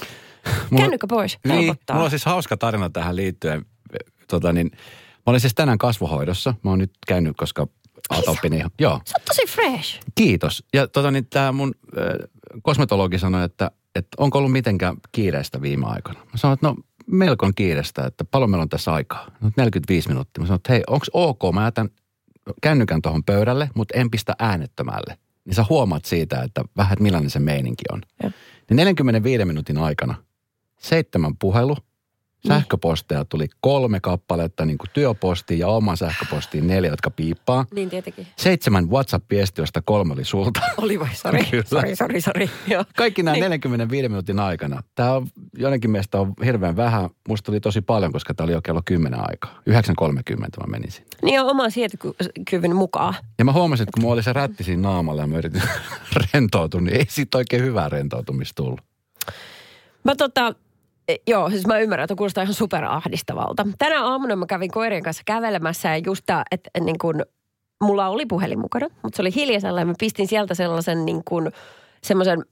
Mulla- 0.69 0.81
Kännykkä 0.83 1.07
pois, 1.07 1.37
Niin, 1.47 1.55
helpottaa. 1.65 1.93
mulla 1.95 2.05
on 2.05 2.09
siis 2.09 2.25
hauska 2.25 2.57
tarina 2.57 2.89
tähän 2.89 3.15
liittyen. 3.15 3.65
Tota 4.27 4.53
niin, 4.53 4.71
mä 4.73 5.21
olin 5.25 5.39
siis 5.41 5.55
tänään 5.55 5.77
kasvohoidossa. 5.77 6.53
Mä 6.63 6.69
oon 6.69 6.79
nyt 6.79 6.91
käynyt, 7.07 7.37
koska 7.37 7.67
atopini... 8.09 8.63
Joo, 8.79 9.01
Se 9.05 9.13
on 9.19 9.23
tosi 9.27 9.41
fresh. 9.47 9.99
kiitos. 10.15 10.63
Ja 10.73 10.87
tota 10.87 11.11
niin, 11.11 11.25
tämä 11.29 11.51
mun 11.51 11.73
äh, 11.97 12.03
kosmetologi 12.61 13.19
sanoi, 13.19 13.43
että, 13.43 13.71
että 13.99 14.15
onko 14.17 14.37
ollut 14.37 14.51
mitenkään 14.51 14.97
kiireistä 15.11 15.61
viime 15.61 15.85
aikoina. 15.87 16.19
Mä 16.19 16.37
sanoin, 16.37 16.53
että 16.53 16.67
no 16.67 16.75
melko 17.07 17.45
on 17.45 17.55
kiireistä, 17.55 18.05
että 18.05 18.25
paljon 18.25 18.49
meillä 18.49 18.61
on 18.61 18.69
tässä 18.69 18.93
aikaa. 18.93 19.31
No 19.41 19.51
45 19.57 20.09
minuuttia. 20.09 20.41
Mä 20.41 20.47
sanoin, 20.47 20.59
että 20.59 20.73
hei, 20.73 20.83
onko 20.87 21.05
ok, 21.13 21.53
mä 21.53 21.63
jätän 21.63 21.89
kännykän 22.61 23.01
tuohon 23.01 23.23
pöydälle, 23.23 23.69
mutta 23.75 23.97
en 23.97 24.11
pistä 24.11 24.35
äänettömälle. 24.39 25.17
Niin 25.45 25.55
sä 25.55 25.65
huomaat 25.69 26.05
siitä, 26.05 26.41
että 26.43 26.63
vähän, 26.77 26.93
että 26.93 27.03
millainen 27.03 27.29
se 27.29 27.39
meininki 27.39 27.83
on. 27.91 28.01
Joo. 28.23 28.31
Niin 28.69 28.77
45 28.77 29.45
minuutin 29.45 29.77
aikana 29.77 30.15
seitsemän 30.79 31.37
puhelu, 31.37 31.77
sähköposteja 32.47 33.25
tuli 33.25 33.47
kolme 33.61 33.99
kappaletta, 33.99 34.65
niin 34.65 34.77
kuin 34.77 34.89
työpostiin 34.93 35.59
ja 35.59 35.67
oman 35.67 35.97
sähköpostiin 35.97 36.67
neljä, 36.67 36.89
jotka 36.89 37.09
piippaa. 37.09 37.65
Niin 37.75 37.89
tietenkin. 37.89 38.27
Seitsemän 38.37 38.89
WhatsApp-viestiä, 38.89 39.61
josta 39.61 39.81
kolme 39.85 40.13
oli 40.13 40.25
sulta. 40.25 40.59
Oli 40.81 40.99
vai? 40.99 41.15
Sori, 41.15 41.47
sori, 41.65 41.95
sori, 41.95 42.21
sori. 42.21 42.49
Kaikki 42.95 43.23
nämä 43.23 43.35
Niin. 43.35 43.41
45 43.41 44.09
minuutin 44.09 44.39
aikana. 44.39 44.83
Tämä 44.95 45.13
on 45.13 45.27
jonnekin 45.57 45.91
mielestä 45.91 46.19
on 46.19 46.33
hirveän 46.45 46.75
vähän. 46.75 47.09
Musta 47.27 47.45
tuli 47.45 47.59
tosi 47.59 47.81
paljon, 47.81 48.11
koska 48.11 48.33
tämä 48.33 48.45
oli 48.45 48.51
jo 48.51 48.61
kello 48.61 48.81
10 48.85 49.19
aikaa. 49.29 49.61
9.30 49.69 49.69
mä 50.39 50.67
menin 50.67 50.91
sinne. 50.91 51.09
Niin 51.23 51.41
on 51.41 51.49
oman 51.49 51.71
sietokyvyn 51.71 52.75
mukaan. 52.75 53.13
Ja 53.39 53.45
mä 53.45 53.53
huomasin, 53.53 53.83
että 53.83 53.91
kun 53.93 54.01
mulla 54.01 54.13
oli 54.13 54.23
se 54.23 54.33
rätti 54.33 54.63
siinä 54.63 54.81
naamalla 54.81 55.21
ja 55.21 55.27
mä 55.27 55.37
yritin 55.37 55.61
rentoutua, 56.33 56.81
niin 56.81 56.95
ei 56.97 57.05
siitä 57.09 57.37
oikein 57.37 57.63
hyvää 57.63 57.89
rentoutumista 57.89 58.63
tullut. 58.63 58.81
Mä 60.03 60.15
tota, 60.15 60.55
joo, 61.27 61.49
siis 61.49 61.67
mä 61.67 61.79
ymmärrän, 61.79 62.03
että 62.03 62.15
kuulostaa 62.15 62.43
ihan 62.43 62.53
superahdistavalta. 62.53 63.67
Tänä 63.77 64.03
aamuna 64.03 64.35
mä 64.35 64.45
kävin 64.45 64.71
koirien 64.71 65.03
kanssa 65.03 65.23
kävelemässä 65.25 65.89
ja 65.89 65.97
just 66.05 66.23
tää, 66.25 66.43
että 66.51 66.69
niin 66.79 66.97
kun, 67.01 67.25
mulla 67.83 68.07
oli 68.07 68.25
puhelin 68.25 68.59
mukana, 68.59 68.87
mutta 69.03 69.15
se 69.17 69.21
oli 69.21 69.35
hiljaisella 69.35 69.79
ja 69.79 69.85
mä 69.85 69.93
pistin 69.99 70.27
sieltä 70.27 70.53
sellaisen 70.53 71.05
niin 71.05 71.21
kun, 71.25 71.51
semmoisen, 72.03 72.45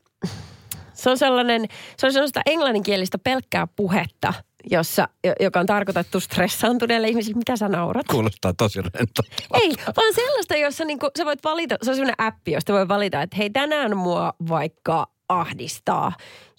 se 0.93 1.09
on 1.09 1.17
sellainen, 1.17 1.65
se 1.97 2.07
on 2.07 2.13
sellaista 2.13 2.41
englanninkielistä 2.45 3.17
pelkkää 3.17 3.67
puhetta, 3.75 4.33
jossa, 4.71 5.07
jo- 5.23 5.33
joka 5.39 5.59
on 5.59 5.65
tarkoitettu 5.65 6.19
stressaantuneille 6.19 7.07
ihmisille. 7.07 7.37
Mitä 7.37 7.55
sä 7.55 7.69
naurat? 7.69 8.07
Kuulostaa 8.07 8.53
tosi 8.53 8.81
rento. 8.81 9.21
Ei, 9.53 9.73
vaan 9.97 10.13
sellaista, 10.13 10.55
jossa 10.55 10.85
niinku, 10.85 11.09
sä 11.17 11.25
voit 11.25 11.43
valita, 11.43 11.75
se 11.81 11.89
on 11.89 11.95
sellainen 11.95 12.25
appi, 12.25 12.51
josta 12.51 12.73
voi 12.73 12.87
valita, 12.87 13.21
että 13.21 13.37
hei 13.37 13.49
tänään 13.49 13.97
mua 13.97 14.33
vaikka 14.49 15.07
ahdistaa. 15.29 16.11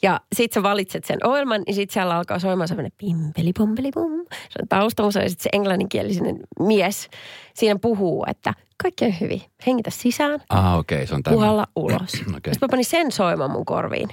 Ja 0.02 0.20
sit 0.34 0.52
sä 0.52 0.62
valitset 0.62 1.04
sen 1.04 1.26
ohjelman, 1.26 1.62
niin 1.66 1.74
sit 1.74 1.90
siellä 1.90 2.16
alkaa 2.16 2.38
soimaan 2.38 2.68
semmoinen 2.68 2.92
pimpeli 2.98 3.52
pompeli 3.58 3.90
pum. 3.94 4.26
Se 4.30 4.58
on 4.62 4.68
taustamusa 4.68 5.20
ja 5.20 5.28
sit 5.28 5.40
se 5.40 5.50
englanninkielinen 5.52 6.36
mies 6.60 7.08
siinä 7.54 7.78
puhuu, 7.82 8.24
että 8.28 8.54
kaikki 8.82 9.04
on 9.04 9.14
hyvin. 9.20 9.42
Hengitä 9.66 9.90
sisään, 9.90 10.40
Ah, 10.48 10.78
okei, 10.78 10.96
okay, 10.96 11.06
se 11.06 11.14
on 11.14 11.22
tämmöinen. 11.22 11.44
puhalla 11.44 11.66
ulos. 11.76 12.12
Okei. 12.36 12.54
Sitten 12.54 12.58
mä 12.60 12.68
panin 12.70 12.84
sen 12.84 13.12
soimaan 13.12 13.50
mun 13.50 13.64
korviin. 13.64 14.08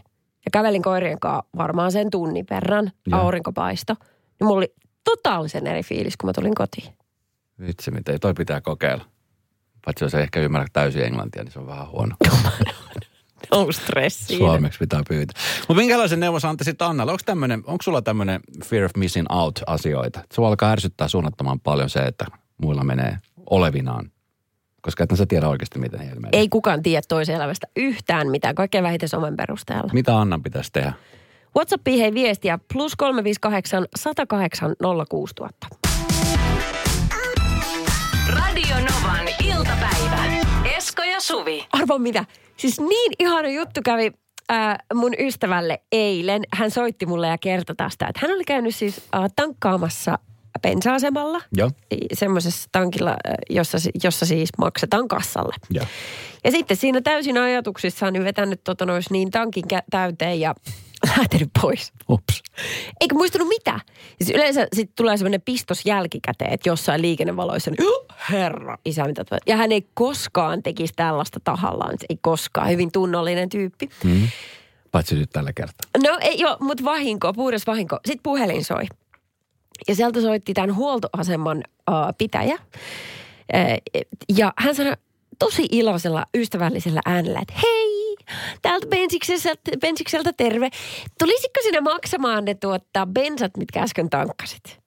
Ja 0.46 0.52
kävelin 0.52 0.82
koirien 0.82 1.20
kanssa 1.20 1.46
varmaan 1.58 1.92
sen 1.92 2.10
tunnin 2.12 2.46
verran. 2.50 2.92
Joo. 3.08 3.20
Aurinkopaisto. 3.20 3.94
Niin 4.40 4.48
mulla 4.48 4.58
oli 4.58 4.74
totaalisen 5.04 5.68
eri 5.68 5.84
fiilis, 5.84 6.18
kun 6.18 6.30
mä 6.30 6.34
tulin 6.34 6.56
kotiin. 6.56 6.94
Vitsi, 7.68 7.92
mitä 7.92 8.20
toi 8.20 8.34
pitää 8.34 8.62
kokeilla. 8.62 9.06
Paitsi 9.86 10.06
jos 10.06 10.14
ei 10.16 10.22
ehkä 10.24 10.40
ymmärrä 10.40 10.68
täysin 10.74 11.04
englantia, 11.04 11.44
niin 11.44 11.52
se 11.52 11.60
on 11.60 11.68
vähän 11.68 11.90
huono. 11.90 12.16
On 13.52 13.74
stressiin. 13.74 14.40
Suomeksi 14.40 14.80
pitää 14.80 15.02
pyytää. 15.10 15.42
Mutta 15.60 15.82
minkälaisen 15.82 16.20
neuvon 16.20 16.42
sä 16.42 16.50
antaisit 16.50 16.82
Annalle? 16.82 17.12
Onko, 17.12 17.24
tämmönen, 17.26 17.64
onko 17.66 17.82
sulla 17.84 18.02
tämmöinen 18.02 18.42
fear 18.66 18.84
of 18.84 18.92
missing 18.98 19.28
out 19.30 19.60
asioita? 19.68 20.20
Sua 20.34 20.48
alkaa 20.48 20.72
ärsyttää 20.72 21.08
suunnattoman 21.08 21.60
paljon 21.60 21.90
se, 21.90 22.00
että 22.00 22.26
muilla 22.58 22.84
menee 22.84 23.18
olevinaan. 23.50 24.12
Koska 24.82 25.04
et 25.04 25.10
sä 25.18 25.26
tiedä 25.26 25.50
oikeasti, 25.50 25.80
miten 25.80 26.00
heillä 26.00 26.20
menee. 26.20 26.40
Ei 26.40 26.50
kukaan 26.50 26.84
tiedä 26.84 27.02
toisen 27.08 27.36
elämästä 27.36 27.68
yhtään 27.76 28.30
mitään, 28.30 28.56
kaikkein 28.56 28.84
vähiten 28.84 29.10
somen 29.10 29.38
perusteella. 29.38 29.90
Mitä 29.94 30.20
Annan 30.20 30.44
pitäisi 30.44 30.72
tehdä? 30.74 30.94
WhatsAppiin 31.56 32.00
hei 32.00 32.14
viestiä 32.14 32.60
plus 32.74 32.96
358 32.96 33.86
108 33.96 34.76
06000. 35.10 35.68
Radio 38.28 38.76
Novan 38.76 39.28
iltapäivä. 39.44 39.95
Suvi. 41.28 41.68
Arvo 41.72 41.98
mitä? 41.98 42.26
Siis 42.58 42.80
niin 42.80 43.12
ihana 43.20 43.50
juttu 43.50 43.82
kävi 43.86 44.12
äh, 44.52 44.76
mun 44.94 45.14
ystävälle 45.20 45.82
eilen. 45.92 46.42
Hän 46.54 46.72
soitti 46.72 47.06
mulle 47.06 47.28
ja 47.28 47.38
kertoi 47.38 47.76
tästä, 47.76 48.08
että 48.08 48.20
hän 48.24 48.36
oli 48.36 48.44
käynyt 48.44 48.76
siis 48.76 49.02
äh, 49.16 49.22
tankkaamassa 49.36 50.20
bensa-asemalla. 50.62 51.42
Joo. 51.58 51.72
Semmoisessa 52.14 52.70
tankilla, 52.72 53.10
äh, 53.12 53.34
jossa, 53.50 53.78
jossa 54.04 54.26
siis 54.26 54.50
maksetaan 54.58 55.08
kassalle. 55.08 55.56
Joo. 55.70 55.86
Ja 56.44 56.52
sitten 56.52 56.78
siinä 56.78 57.02
täysin 57.02 57.38
ajatuksissaan 57.38 58.14
niin 58.14 58.24
vetänyt 58.24 58.62
tota 58.64 58.86
nois 58.86 59.10
niin 59.10 59.32
tankin 59.32 59.64
kä- 59.74 59.84
täyteen 59.90 60.40
ja 60.40 60.56
lähtenyt 61.18 61.50
pois. 61.62 61.94
Ups. 62.10 62.44
Eikä 63.02 63.16
muistunut 63.16 63.48
mitä. 63.48 63.80
Siis 64.18 64.30
yleensä 64.30 64.68
sitten 64.76 64.96
tulee 64.96 65.18
semmoinen 65.18 65.42
pistos 65.42 65.82
jälkikäteen, 65.86 66.54
että 66.54 66.70
jossain 66.70 67.02
liikennevaloissa, 67.02 67.72
niin 67.72 67.88
"Oh, 67.88 68.06
herra 68.32 68.78
isä, 68.86 69.06
mitä 69.06 69.26
tuo-" 69.26 69.38
Ja 69.48 69.58
hän 69.58 69.72
ei 69.72 69.88
koskaan 69.94 70.64
tekisi 70.64 70.94
tällaista 70.96 71.40
tahallaan, 71.44 71.98
ei 72.10 72.18
koskaan. 72.22 72.70
Hyvin 72.70 72.92
tunnollinen 72.92 73.50
tyyppi. 73.50 73.90
Mm. 74.04 74.28
Paitsi 74.92 75.16
nyt 75.16 75.30
tällä 75.30 75.54
kertaa. 75.54 75.90
No 76.04 76.18
ei 76.22 76.40
joo, 76.40 76.58
mutta 76.60 76.84
vahinko, 76.84 77.34
puhdas 77.34 77.68
vahinko. 77.68 78.00
Sitten 78.06 78.24
puhelin 78.24 78.64
soi. 78.64 78.84
Ja 79.88 79.96
sieltä 79.96 80.22
soitti 80.22 80.54
tämän 80.54 80.76
huoltoaseman 80.76 81.58
uh, 81.58 81.96
pitäjä. 82.18 82.60
Ja 84.38 84.54
hän 84.58 84.76
sanoi 84.76 84.94
tosi 85.40 85.66
iloisella, 85.72 86.26
ystävällisellä 86.38 87.02
äänellä, 87.06 87.40
että 87.40 87.54
hei, 87.64 87.75
täältä 88.62 88.88
bensikseltä, 88.88 89.50
bensikseltä 89.82 90.34
terve. 90.34 90.70
Tulisitko 91.20 91.60
sinä 91.64 91.82
maksamaan 91.82 92.46
ne 92.46 92.54
tuottaa 92.54 93.06
bensat, 93.06 93.58
mitkä 93.58 93.82
äsken 93.82 94.10
tankkasit? 94.10 94.80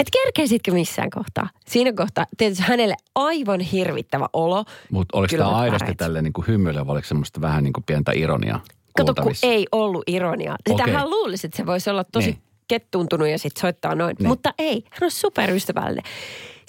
Et 0.00 0.08
kerkeisitkö 0.12 0.72
missään 0.72 1.10
kohtaa? 1.10 1.48
Siinä 1.66 1.92
kohtaa 1.92 2.26
tietysti 2.36 2.64
hänelle 2.64 2.94
aivan 3.14 3.60
hirvittävä 3.60 4.28
olo. 4.32 4.64
Mutta 4.90 5.18
oliko 5.18 5.36
tämä 5.36 5.48
aidosti 5.56 5.94
tälleen 5.94 6.24
niin 6.24 6.32
kuin 6.32 6.46
hymyilevä, 6.46 6.86
vai 6.86 6.92
oliko 6.92 7.08
semmoista 7.08 7.40
vähän 7.40 7.64
niin 7.64 7.72
kuin 7.72 7.84
pientä 7.84 8.12
ironiaa 8.14 8.60
Kato, 8.96 9.14
kun 9.22 9.32
ei 9.42 9.66
ollut 9.72 10.02
ironiaa. 10.06 10.56
Sitähän 10.70 10.96
Okei. 10.96 11.08
luulisi, 11.10 11.46
että 11.46 11.56
se 11.56 11.66
voisi 11.66 11.90
olla 11.90 12.04
tosi 12.04 12.26
Niin. 12.26 12.34
niin. 12.34 12.42
kettuuntunut 12.68 13.28
ja 13.28 13.38
sitten 13.38 13.60
soittaa 13.60 13.94
noin. 13.94 14.16
Niin. 14.18 14.28
Mutta 14.28 14.54
ei, 14.58 14.84
hän 14.90 15.02
on 15.02 15.10
superystävällinen. 15.10 16.04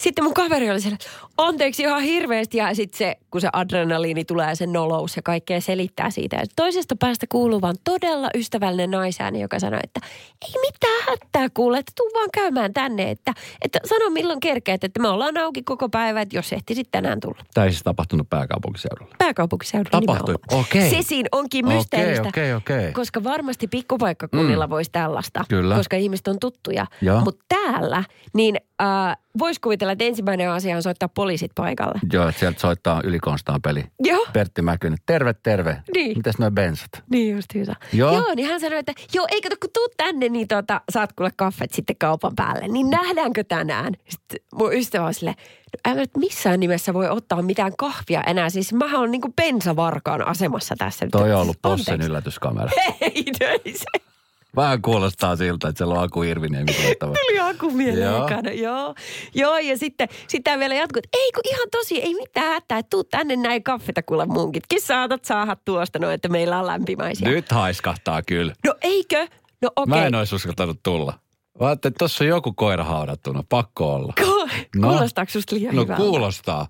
Sitten 0.00 0.24
mun 0.24 0.34
kaveri 0.34 0.70
oli 0.70 0.80
siellä, 0.80 0.98
anteeksi 1.36 1.82
ihan 1.82 2.02
hirveästi. 2.02 2.58
Ja 2.58 2.74
sitten 2.74 2.98
se, 2.98 3.16
kun 3.30 3.40
se 3.40 3.48
adrenaliini 3.52 4.24
tulee, 4.24 4.54
se 4.54 4.66
nolous 4.66 5.16
ja 5.16 5.22
kaikkea 5.22 5.60
selittää 5.60 6.10
siitä. 6.10 6.36
Ja 6.36 6.44
toisesta 6.56 6.96
päästä 6.96 7.26
kuuluu 7.28 7.60
vaan 7.60 7.76
todella 7.84 8.28
ystävällinen 8.34 8.90
naisääni, 8.90 9.40
joka 9.40 9.58
sanoi, 9.58 9.80
että 9.84 10.00
ei 10.48 10.54
mitään 10.60 11.02
hätää 11.08 11.48
kuule, 11.54 11.78
että 11.78 11.92
tuu 11.96 12.10
vaan 12.14 12.28
käymään 12.34 12.72
tänne. 12.72 13.10
Että, 13.10 13.32
että 13.62 13.78
sano 13.84 14.10
milloin 14.10 14.40
kerkeät, 14.40 14.84
että 14.84 15.00
me 15.00 15.08
ollaan 15.08 15.38
auki 15.38 15.62
koko 15.62 15.88
päivä, 15.88 16.20
että 16.20 16.36
jos 16.36 16.52
ehtisit 16.52 16.88
tänään 16.90 17.20
tulla. 17.20 17.44
Tämä 17.54 17.64
ei 17.64 17.70
siis 17.70 17.82
tapahtunut 17.82 18.30
pääkaupunkiseudulla. 18.30 19.14
Pääkaupunkiseudulla 19.18 20.00
Tapahtui. 20.00 20.34
Okei. 20.52 20.90
Se 20.90 21.02
siinä 21.02 21.28
onkin 21.32 21.66
Okei, 21.66 21.76
mysteeristä. 21.76 22.28
okei, 22.28 22.54
okei. 22.54 22.92
Koska 22.92 23.24
varmasti 23.24 23.66
pikkupaikkakunnilla 23.68 24.66
mm. 24.66 24.70
voisi 24.70 24.90
tällaista. 24.90 25.44
Kyllä. 25.48 25.76
Koska 25.76 25.96
ihmiset 25.96 26.28
on 26.28 26.38
tuttuja. 26.40 26.86
Mutta 27.24 27.44
täällä, 27.48 28.04
niin 28.32 28.56
äh, 28.82 29.16
voisi 29.38 29.60
kuvitella, 29.60 29.89
että 29.92 30.04
ensimmäinen 30.04 30.50
asia 30.50 30.76
on 30.76 30.82
soittaa 30.82 31.08
poliisit 31.08 31.50
paikalle. 31.54 32.00
Joo, 32.12 32.28
että 32.28 32.38
sieltä 32.38 32.60
soittaa 32.60 33.00
ylikonstaapeli 33.04 33.84
Joo. 34.00 34.26
Pertti 34.32 34.62
Mäkynen. 34.62 34.98
Terve, 35.06 35.34
terve. 35.42 35.82
Niin. 35.94 36.18
Mitäs 36.18 36.38
nuo 36.38 36.50
bensat? 36.50 36.90
Niin 37.10 37.34
just 37.36 37.54
hyvä. 37.54 37.74
Joo. 37.92 38.14
joo, 38.14 38.34
niin 38.34 38.48
hän 38.48 38.60
sanoi, 38.60 38.78
että 38.78 38.92
joo, 39.14 39.26
eikö 39.30 39.48
kun 39.60 39.70
tuut 39.74 39.92
tänne, 39.96 40.28
niin 40.28 40.48
tota, 40.48 40.80
saat 40.92 41.12
kuule 41.12 41.30
kaffet 41.36 41.72
sitten 41.72 41.96
kaupan 41.98 42.32
päälle. 42.36 42.68
Niin 42.68 42.90
nähdäänkö 42.90 43.44
tänään? 43.44 43.94
Sitten 44.08 44.40
mun 44.54 44.74
ystävä 44.74 45.06
on 45.06 45.14
silleen, 45.14 45.36
no 45.38 45.92
älä 45.92 46.00
nyt 46.00 46.16
missään 46.16 46.60
nimessä 46.60 46.94
voi 46.94 47.08
ottaa 47.08 47.42
mitään 47.42 47.72
kahvia 47.78 48.22
enää. 48.22 48.50
Siis 48.50 48.72
mähän 48.72 49.00
on 49.00 49.10
niinku 49.10 49.32
bensavarkaan 49.32 50.26
asemassa 50.26 50.74
tässä. 50.78 51.04
nyt. 51.04 51.12
Toi 51.12 51.32
on 51.32 51.40
ollut 51.40 51.56
Anteeksi. 51.62 51.84
Possen 51.92 52.06
yllätyskamera. 52.06 52.70
Ei, 53.00 53.24
ei 53.40 53.74
se. 53.76 54.09
Vähän 54.56 54.82
kuulostaa 54.82 55.36
siltä, 55.36 55.68
että 55.68 55.78
siellä 55.78 55.94
on 55.94 56.02
Aku 56.04 56.22
Irviniemi 56.22 56.72
tuottava. 56.84 57.14
Tuli 57.28 57.40
Aku 57.40 57.70
mieleen 57.70 58.12
Joo. 58.12 58.26
ekana, 58.26 58.50
joo. 58.52 58.94
Joo, 59.34 59.58
ja 59.58 59.78
sitten 59.78 60.08
sitä 60.28 60.58
vielä 60.58 60.74
jatkuu, 60.74 60.98
että 61.04 61.18
ei 61.18 61.32
kun 61.32 61.42
ihan 61.50 61.66
tosi, 61.70 62.02
ei 62.02 62.14
mitään 62.14 62.52
hätää, 62.52 62.82
tuu 62.82 63.04
tänne 63.04 63.36
näin 63.36 63.62
kaffeta 63.62 64.02
kuule 64.02 64.26
munkitkin. 64.26 64.80
Saatat 64.82 65.24
saada 65.24 65.56
tuosta 65.64 65.98
noin, 65.98 66.14
että 66.14 66.28
meillä 66.28 66.58
on 66.58 66.66
lämpimäisiä. 66.66 67.28
Nyt 67.28 67.52
haiskahtaa 67.52 68.22
kyllä. 68.22 68.52
No 68.66 68.74
eikö? 68.82 69.26
No 69.62 69.68
okei. 69.76 69.90
Mä 70.00 70.06
en 70.06 70.14
olisi 70.14 70.34
uskaltanut 70.34 70.80
tulla. 70.82 71.12
Mä 71.60 71.66
ajattelin, 71.66 71.92
että 71.92 72.04
tossa 72.04 72.24
on 72.24 72.28
joku 72.28 72.52
koira 72.52 72.84
haudattuna. 72.84 73.44
Pakko 73.48 73.94
olla. 73.94 74.12
Ku- 74.24 74.48
No. 74.76 74.88
Kuulostaako 74.88 75.30
susta 75.30 75.56
liian 75.56 75.74
No 75.76 75.82
hyvältä? 75.82 76.02
kuulostaa. 76.02 76.66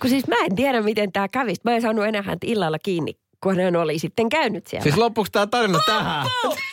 Kun 0.00 0.10
siis 0.10 0.26
mä 0.26 0.36
en 0.44 0.56
tiedä, 0.56 0.82
miten 0.82 1.12
tämä 1.12 1.28
kävisi. 1.28 1.60
Mä 1.64 1.72
en 1.74 1.82
saanut 1.82 2.04
enää 2.04 2.22
häntä 2.22 2.46
illalla 2.46 2.78
kiinni, 2.78 3.14
kun 3.42 3.60
hän 3.60 3.76
oli 3.76 3.98
sitten 3.98 4.28
käynyt 4.28 4.66
siellä. 4.66 4.82
Siis 4.82 4.96
loppuksi 4.96 5.32
tää 5.32 5.46
tarina 5.46 5.78
tähän? 5.86 6.26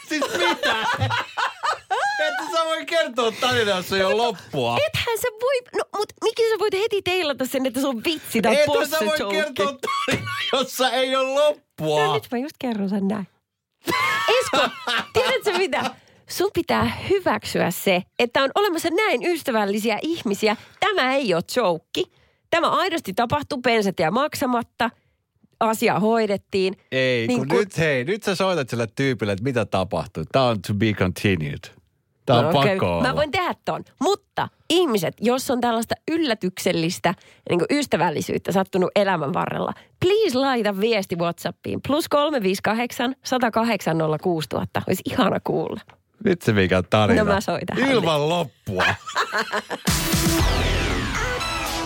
siis 0.09 0.23
mitä? 0.37 0.75
Että 2.19 2.43
sä 2.51 2.65
voi 2.65 2.85
kertoa 2.85 3.31
tarina, 3.31 3.71
jos 3.71 3.91
ei 3.93 4.03
ole 4.03 4.13
loppua. 4.15 4.77
Ethän 4.87 5.17
sä 5.17 5.27
voi, 5.41 5.55
no 5.77 5.83
mut 5.97 6.13
miksi 6.23 6.49
sä 6.49 6.59
voit 6.59 6.73
heti 6.73 7.01
teilata 7.01 7.45
sen, 7.45 7.65
että 7.65 7.81
se 7.81 7.87
on 7.87 8.03
vitsi 8.03 8.41
tai 8.41 8.55
Että 8.59 8.85
sä 8.85 9.05
voi 9.05 9.19
joke? 9.19 9.35
kertoa 9.35 9.65
tarina, 9.65 10.31
jossa 10.53 10.89
ei 10.91 11.15
ole 11.15 11.27
No 11.27 11.35
loppua. 11.35 12.13
nyt 12.13 12.27
mä 12.31 12.37
just 12.37 12.55
kerron 12.59 12.89
sen 12.89 13.07
näin. 13.07 13.27
Esko, 14.39 14.69
tiedätkö 15.13 15.57
mitä? 15.57 15.91
Sun 16.29 16.51
pitää 16.53 16.97
hyväksyä 17.09 17.71
se, 17.71 18.01
että 18.19 18.43
on 18.43 18.49
olemassa 18.55 18.89
näin 18.89 19.23
ystävällisiä 19.25 19.99
ihmisiä. 20.01 20.57
Tämä 20.79 21.13
ei 21.15 21.33
ole 21.33 21.43
joke. 21.55 22.01
Tämä 22.49 22.69
aidosti 22.69 23.13
tapahtui, 23.13 23.59
pensat 23.63 23.99
ja 23.99 24.11
maksamatta. 24.11 24.89
Asia 25.59 25.99
hoidettiin. 25.99 26.77
Ei, 26.91 27.27
Niin 27.27 27.39
kun 27.39 27.47
kun- 27.47 27.57
nyt 27.57 27.77
hei, 27.77 28.03
nyt 28.03 28.23
sä 28.23 28.35
soitat 28.35 28.69
sille 28.69 28.87
tyypille, 28.95 29.33
että 29.33 29.43
mitä 29.43 29.65
tapahtuu. 29.65 30.23
Tää 30.31 30.43
on 30.43 30.61
to 30.67 30.73
be 30.73 30.93
continued. 30.93 31.59
Tää 32.25 32.37
on 32.37 32.43
No 32.43 32.49
okei, 32.59 32.71
pakko 32.71 32.93
olla. 32.97 33.07
Mä 33.07 33.15
voin 33.15 33.31
tehdä 33.31 33.53
ton. 33.65 33.83
Mutta 34.01 34.47
ihmiset, 34.69 35.13
jos 35.21 35.51
on 35.51 35.61
tällaista 35.61 35.95
yllätyksellistä 36.11 37.13
niin 37.49 37.59
kuin 37.59 37.67
ystävällisyyttä 37.79 38.51
sattunut 38.51 38.91
elämän 38.95 39.33
varrella, 39.33 39.73
please 39.99 40.37
laita 40.37 40.79
viesti 40.79 41.15
Whatsappiin. 41.15 41.79
Plus 41.87 42.09
358 42.09 43.15
108 43.23 43.97
06000. 44.21 44.81
Olisi 44.87 45.01
ihana 45.11 45.39
kuulla. 45.43 45.81
Nyt 46.23 46.41
se 46.41 46.53
mikä 46.53 46.83
tarina. 46.89 47.23
No 47.23 47.33
mä 47.33 47.41
soitan. 47.41 47.77
Ilman 47.79 48.29
loppua. 48.29 48.83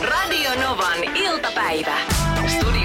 Radio 0.02 0.50
Novan 0.62 1.04
iltapäivä. 1.16 1.96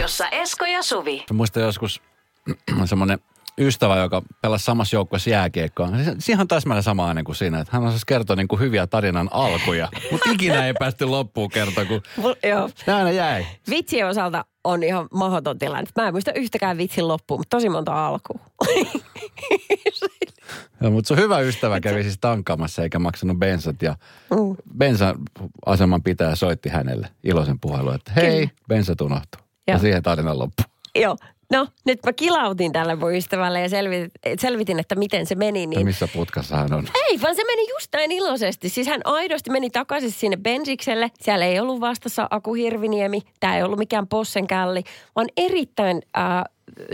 Studiossa 0.04 0.28
Esko 0.28 0.64
ja 0.64 0.82
Suvi. 0.82 1.24
Mä 1.30 1.36
muistan 1.36 1.62
joskus 1.62 2.02
semmoinen 2.84 3.18
ystävä, 3.58 3.96
joka 3.96 4.22
pelasi 4.42 4.64
samassa 4.64 4.96
joukkueessa 4.96 5.30
jääkiekkoa. 5.30 5.88
Se- 6.04 6.14
Siihen 6.18 6.40
on 6.40 6.48
täsmälleen 6.48 6.82
sama 6.82 7.06
aina 7.08 7.22
kuin 7.22 7.36
siinä, 7.36 7.60
että 7.60 7.76
hän 7.76 7.86
osasi 7.86 8.02
kertoa 8.06 8.36
niin 8.36 8.48
kuin 8.48 8.60
hyviä 8.60 8.86
tarinan 8.86 9.28
alkuja. 9.32 9.88
Mutta 10.12 10.30
ikinä 10.30 10.66
ei 10.66 10.74
päästy 10.78 11.04
loppuun 11.04 11.50
kertoa, 11.50 11.84
kun 11.84 12.02
Joo. 12.50 12.70
aina 12.86 13.10
jäi. 13.10 13.46
Vitsien 13.70 14.06
osalta 14.08 14.44
on 14.64 14.82
ihan 14.82 15.08
mahdoton 15.12 15.58
tilanne. 15.58 15.90
Mä 15.96 16.06
en 16.08 16.14
muista 16.14 16.32
yhtäkään 16.32 16.78
vitsin 16.78 17.08
loppuun, 17.08 17.40
mutta 17.40 17.56
tosi 17.56 17.68
monta 17.68 18.06
alkuun. 18.06 18.40
Ja, 20.80 20.90
mutta 20.90 21.08
sun 21.08 21.16
hyvä 21.16 21.40
ystävä 21.40 21.80
kävi 21.80 22.02
siis 22.02 22.18
tankkaamassa 22.20 22.82
eikä 22.82 22.98
maksanut 22.98 23.38
bensat 23.38 23.82
ja 23.82 23.96
Mm. 24.30 24.56
bensa-aseman 24.78 26.02
pitäjä 26.02 26.34
soitti 26.34 26.68
hänelle 26.68 27.08
iloisen 27.24 27.60
puhelun, 27.60 27.94
että 27.94 28.12
hei, 28.16 28.38
Kyllä. 28.46 28.50
bensat 28.68 29.00
unohtuu. 29.00 29.43
Ja 29.66 29.74
Joo. 29.74 29.80
siihen 29.80 30.02
tarina 30.02 30.38
loppu. 30.38 30.62
Joo. 30.94 31.16
No, 31.52 31.66
nyt 31.86 31.98
mä 32.06 32.12
kilautin 32.12 32.72
tälle 32.72 32.94
mun 32.94 33.14
ystävälle 33.14 33.60
ja 33.60 33.68
selvitin, 33.68 34.10
selvitin, 34.38 34.78
että 34.78 34.94
miten 34.94 35.26
se 35.26 35.34
meni. 35.34 35.62
Ja 35.62 35.66
Niin 35.66 35.86
missä 35.86 36.08
putkassa 36.14 36.56
hän 36.56 36.72
on? 36.72 36.86
Ei, 37.08 37.20
vaan 37.22 37.34
se 37.34 37.44
meni 37.44 37.68
just 37.70 37.88
näin 37.92 38.12
iloisesti. 38.12 38.68
Siis 38.68 38.86
hän 38.86 39.00
aidosti 39.04 39.50
meni 39.50 39.70
takaisin 39.70 40.10
sinne 40.10 40.36
bensikselle. 40.36 41.10
Siellä 41.20 41.44
ei 41.44 41.60
ollut 41.60 41.80
vastassa 41.80 42.26
Aku 42.30 42.54
Hirviniemi. 42.54 43.20
Tämä 43.40 43.56
ei 43.56 43.62
ollut 43.62 43.78
mikään 43.78 44.06
possenkälli, 44.06 44.82
vaan 45.16 45.26
erittäin 45.36 46.02
äh, 46.18 46.44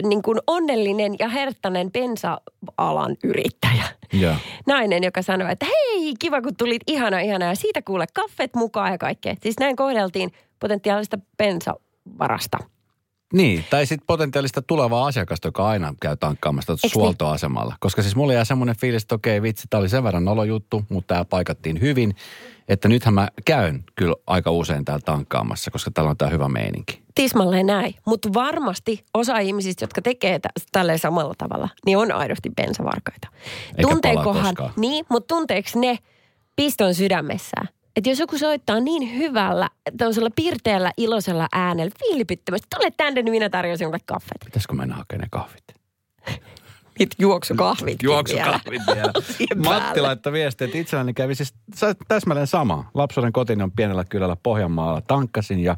niin 0.02 0.22
kuin 0.22 0.38
onnellinen 0.46 1.14
ja 1.18 1.28
herttainen 1.28 1.92
bensa-alan 1.92 3.16
yrittäjä. 3.24 3.84
Joo. 4.12 4.34
Nainen, 4.66 5.04
joka 5.04 5.22
sanoi, 5.22 5.52
että 5.52 5.66
hei, 5.66 6.14
kiva 6.18 6.42
kun 6.42 6.56
tulit, 6.56 6.82
ihana, 6.86 7.20
ihana. 7.20 7.44
Ja 7.46 7.54
siitä 7.54 7.82
kuule 7.82 8.06
kaffet 8.14 8.54
mukaan 8.54 8.92
ja 8.92 8.98
kaikkea. 8.98 9.34
Siis 9.42 9.58
näin 9.60 9.76
kohdeltiin 9.76 10.32
potentiaalista 10.60 11.18
bensavarasta. 12.10 12.58
Niin, 13.32 13.64
tai 13.70 13.86
sitten 13.86 14.06
potentiaalista 14.06 14.62
tulevaa 14.62 15.06
asiakasta, 15.06 15.48
joka 15.48 15.68
aina 15.68 15.94
käy 16.00 16.16
tankkaamassa 16.16 16.72
niin? 16.82 16.90
suoltoasemalla. 16.90 17.74
Koska 17.80 18.02
siis 18.02 18.16
mulle 18.16 18.34
jää 18.34 18.44
semmoinen 18.44 18.76
fiilis, 18.76 19.02
että 19.02 19.14
okei 19.14 19.42
vitsi, 19.42 19.66
tämä 19.70 19.78
oli 19.78 19.88
sen 19.88 20.04
verran 20.04 20.24
nolojuttu, 20.24 20.84
mutta 20.88 21.14
tämä 21.14 21.24
paikattiin 21.24 21.80
hyvin. 21.80 22.14
Että 22.68 22.88
nythän 22.88 23.14
mä 23.14 23.28
käyn 23.44 23.84
kyllä 23.94 24.14
aika 24.26 24.50
usein 24.50 24.84
täällä 24.84 25.02
tankkaamassa, 25.04 25.70
koska 25.70 25.90
täällä 25.90 26.10
on 26.10 26.16
tämä 26.16 26.30
hyvä 26.30 26.48
meininki. 26.48 27.02
Tismalleen 27.14 27.66
näin. 27.66 27.94
Mutta 28.06 28.28
varmasti 28.34 29.04
osa 29.14 29.38
ihmisistä, 29.38 29.82
jotka 29.82 30.02
tekee 30.02 30.38
tä- 30.38 30.48
tälleen 30.72 30.98
samalla 30.98 31.34
tavalla, 31.38 31.68
niin 31.86 31.98
on 31.98 32.12
aidosti 32.12 32.50
bensavarkaita. 32.56 33.28
Eikä 33.76 34.24
koskaan. 34.24 34.72
niin, 34.76 35.06
mutta 35.08 35.34
tunteeko 35.34 35.68
ne 35.74 35.98
piston 36.56 36.94
sydämessään? 36.94 37.68
Että 37.96 38.10
jos 38.10 38.18
joku 38.18 38.38
soittaa 38.38 38.80
niin 38.80 39.18
hyvällä, 39.18 39.68
tämmöisellä 39.98 40.30
pirteällä, 40.36 40.92
iloisella 40.96 41.48
äänellä, 41.52 41.92
vilpittömästi, 42.00 42.66
tule 42.76 42.90
tänne, 42.96 43.22
niin 43.22 43.32
minä 43.32 43.50
tarjosin 43.50 43.78
sinulle 43.78 43.98
kaffet. 44.06 44.38
Pitäisikö 44.44 44.74
mennä 44.74 44.94
hakemaan 44.94 45.20
ne 45.20 45.28
kahvit? 45.30 45.64
Niitä 46.98 47.16
juoksukahvit. 47.18 48.02
Juoksukahvit 48.02 48.82
vielä. 48.94 49.12
Matti 49.68 50.00
laittoi 50.00 50.32
viestiä, 50.32 50.64
että 50.64 50.78
itselläni 50.78 51.14
kävi 51.14 51.34
siis 51.34 51.54
täsmälleen 52.08 52.46
sama. 52.46 52.90
Lapsuuden 52.94 53.32
kotini 53.32 53.62
on 53.62 53.72
pienellä 53.72 54.04
kylällä 54.04 54.36
Pohjanmaalla. 54.42 55.00
Tankkasin 55.00 55.60
ja 55.60 55.76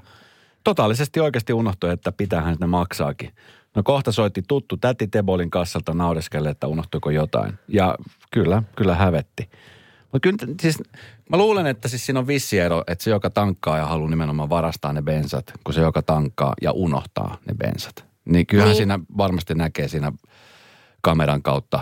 totaalisesti 0.64 1.20
oikeasti 1.20 1.52
unohtui, 1.52 1.90
että 1.90 2.12
pitäähän 2.12 2.56
ne 2.60 2.66
maksaakin. 2.66 3.32
No 3.76 3.82
kohta 3.82 4.12
soitti 4.12 4.42
tuttu 4.48 4.76
täti 4.76 5.08
Tebolin 5.08 5.50
kassalta 5.50 5.94
naureskelle, 5.94 6.50
että 6.50 6.66
unohtuiko 6.66 7.10
jotain. 7.10 7.54
Ja 7.68 7.94
kyllä, 8.30 8.62
kyllä 8.76 8.94
hävetti. 8.94 9.50
Mutta 10.12 10.20
kyllä 10.28 10.54
siis, 10.60 10.78
mä 11.30 11.36
luulen, 11.36 11.66
että 11.66 11.88
siis 11.88 12.06
siinä 12.06 12.18
on 12.20 12.26
vissi 12.26 12.58
ero, 12.58 12.84
että 12.86 13.04
se 13.04 13.10
joka 13.10 13.30
tankkaa 13.30 13.78
ja 13.78 13.86
haluaa 13.86 14.10
nimenomaan 14.10 14.50
varastaa 14.50 14.92
ne 14.92 15.02
bensat, 15.02 15.52
kun 15.64 15.74
se 15.74 15.80
joka 15.80 16.02
tankkaa 16.02 16.54
ja 16.62 16.72
unohtaa 16.72 17.38
ne 17.46 17.54
bensat. 17.54 18.04
Niin 18.24 18.46
kyllähän 18.46 18.68
Niin. 18.70 18.76
siinä 18.76 19.00
varmasti 19.16 19.54
näkee 19.54 19.88
siinä 19.88 20.12
kameran 21.02 21.42
kautta, 21.42 21.80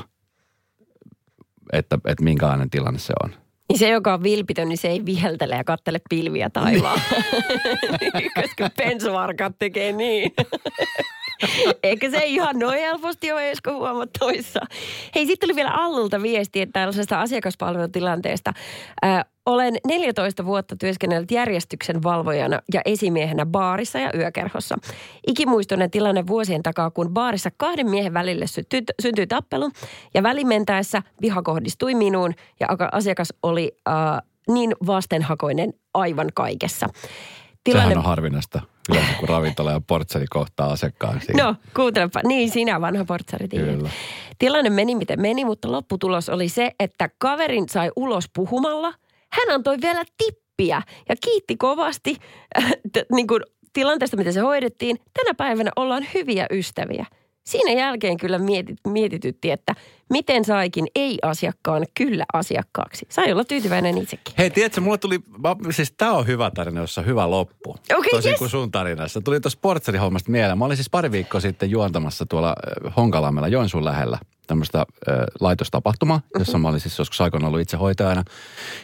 että, 1.72 1.99
että 2.06 2.25
minkälainen 2.25 2.70
tilanne 2.70 2.99
se 2.99 3.12
on. 3.25 3.34
Niin 3.68 3.78
se, 3.78 3.88
joka 3.88 4.14
on 4.14 4.22
vilpitön, 4.22 4.68
niin 4.68 4.78
se 4.78 4.88
ei 4.88 5.04
viheltele 5.06 5.54
ja 5.56 5.64
kattele 5.64 5.99
pilviä 6.10 6.50
taivaalla. 6.50 7.00
Koska 8.42 8.70
pensuarkat 8.76 9.52
tekee 9.58 9.92
niin. 9.92 10.32
Eikä 11.82 12.11
se 12.11 12.25
ihan 12.25 12.59
noin 12.59 12.78
helposti 12.78 13.32
ole 13.32 13.50
Esko 13.50 13.73
huomattavissa. 13.73 14.61
Hei, 15.14 15.26
sitten 15.26 15.49
tuli 15.49 15.56
vielä 15.56 15.70
Allulta 15.70 16.23
viesti 16.23 16.61
että 16.61 16.73
tällaisesta 16.73 17.20
asiakaspalvelutilanteesta. 17.20 18.52
Äh, 19.04 19.25
olen 19.47 19.76
14 19.87 20.44
vuotta 20.44 20.76
työskennellyt 20.76 21.30
järjestyksen 21.30 22.02
valvojana 22.02 22.61
ja 22.75 22.80
esimiehenä 22.85 23.47
baarissa 23.47 23.99
ja 23.99 24.11
yökerhossa. 24.14 24.76
Ikimuistoinen 25.26 25.90
tilanne 25.90 26.26
vuosien 26.26 26.62
takaa, 26.62 26.90
kun 26.90 27.11
baarissa 27.11 27.50
kahden 27.56 27.90
miehen 27.90 28.14
välille 28.14 28.47
syntyi, 28.47 28.82
syntyi 29.02 29.26
tappelu 29.26 29.70
ja 30.14 30.23
välimentäessä 30.23 31.02
viha 31.20 31.42
kohdistui 31.42 31.94
minuun 31.94 32.35
ja 32.61 32.66
aka- 32.70 32.88
asiakas 32.92 33.35
oli 33.42 33.73
äh, 33.88 33.94
niin 34.49 34.73
vastenhakoinen 34.87 35.73
aivan 35.94 36.28
kaikessa. 36.35 36.87
Sehän 37.73 37.99
on 37.99 38.04
harvinaista. 38.04 38.61
Yleensä 38.88 39.12
kun 39.20 39.28
ravintola 39.28 39.70
ja 39.70 39.80
portsari 39.87 40.26
kohtaa 40.30 40.72
asiakkaan 40.72 41.20
siinä. 41.20 41.44
No, 41.44 41.54
kuuntelepa. 41.76 42.20
Niin, 42.25 42.50
sinä 42.50 42.80
vanha 42.80 43.04
portsari. 43.04 43.49
Kyllä. 43.49 43.90
Tilanne 44.38 44.70
meni 44.70 44.94
miten 44.94 45.20
meni, 45.20 45.44
mutta 45.44 45.72
lopputulos 45.72 46.28
oli 46.28 46.49
se, 46.49 46.72
että 46.80 47.10
kaverin 47.18 47.68
sai 47.68 47.90
ulos 47.96 48.25
puhumalla. 48.34 48.94
Hän 49.32 49.50
antoi 49.54 49.76
vielä 49.80 50.04
tippiä 50.18 50.82
ja 51.08 51.14
kiitti 51.25 51.56
kovasti 51.56 52.16
äh, 52.58 52.70
t- 52.92 53.10
niin 53.12 53.26
kuin 53.26 53.42
tilanteesta, 53.72 54.16
miten 54.16 54.32
se 54.32 54.40
hoidettiin. 54.40 54.99
Tänä 55.14 55.34
päivänä 55.34 55.70
ollaan 55.76 56.06
hyviä 56.14 56.46
ystäviä. 56.50 57.06
Siinä 57.46 57.72
jälkeen 57.72 58.16
kyllä 58.16 58.38
mietit, 58.38 58.78
mietitytti, 58.87 59.50
että 59.50 59.75
miten 60.11 60.45
saikin 60.45 60.87
ei-asiakkaan 60.95 61.87
kyllä 61.95 62.25
asiakkaaksi. 62.33 63.07
Sai 63.09 63.33
olla 63.33 63.45
tyytyväinen 63.45 63.99
itsekin. 63.99 64.35
Hei, 64.38 64.50
tiedätkö, 64.50 64.81
mulle 64.81 64.99
tuli, 64.99 65.19
mä- 65.38 65.73
siis 65.73 65.93
tää 65.93 66.12
on 66.12 66.26
hyvä 66.26 66.50
tarina, 66.50 66.81
jossa 66.81 67.00
on 67.00 67.07
hyvä 67.07 67.31
loppu. 67.31 67.76
Okei, 67.99 68.11
Tosin 68.11 68.31
yes. 68.31 68.38
kuin 68.38 68.50
sun 68.50 68.71
tarinassa. 68.71 69.21
Tuli 69.21 69.40
tuossa 69.40 69.59
portsarihommasta 69.62 70.31
mieleen. 70.31 70.59
Mä 70.59 70.64
olin 70.64 70.76
siis 70.76 70.90
pari 70.90 71.12
viikkoa 71.12 71.40
sitten 71.40 71.71
juontamassa 71.71 72.26
tuolla 72.26 72.55
Honkalammella 72.97 73.49
Joensuun 73.49 73.85
lähellä 73.85 74.19
tämmöistä 74.50 74.79
äh, 74.79 75.14
laitostapahtumaa, 75.40 76.21
jossa 76.38 76.59
mä 76.59 76.69
olin 76.69 76.81
siis 76.81 76.99
joskus 76.99 77.21
aikoina 77.21 77.47
ollut 77.47 77.61
itse 77.61 77.76
hoitajana. 77.76 78.25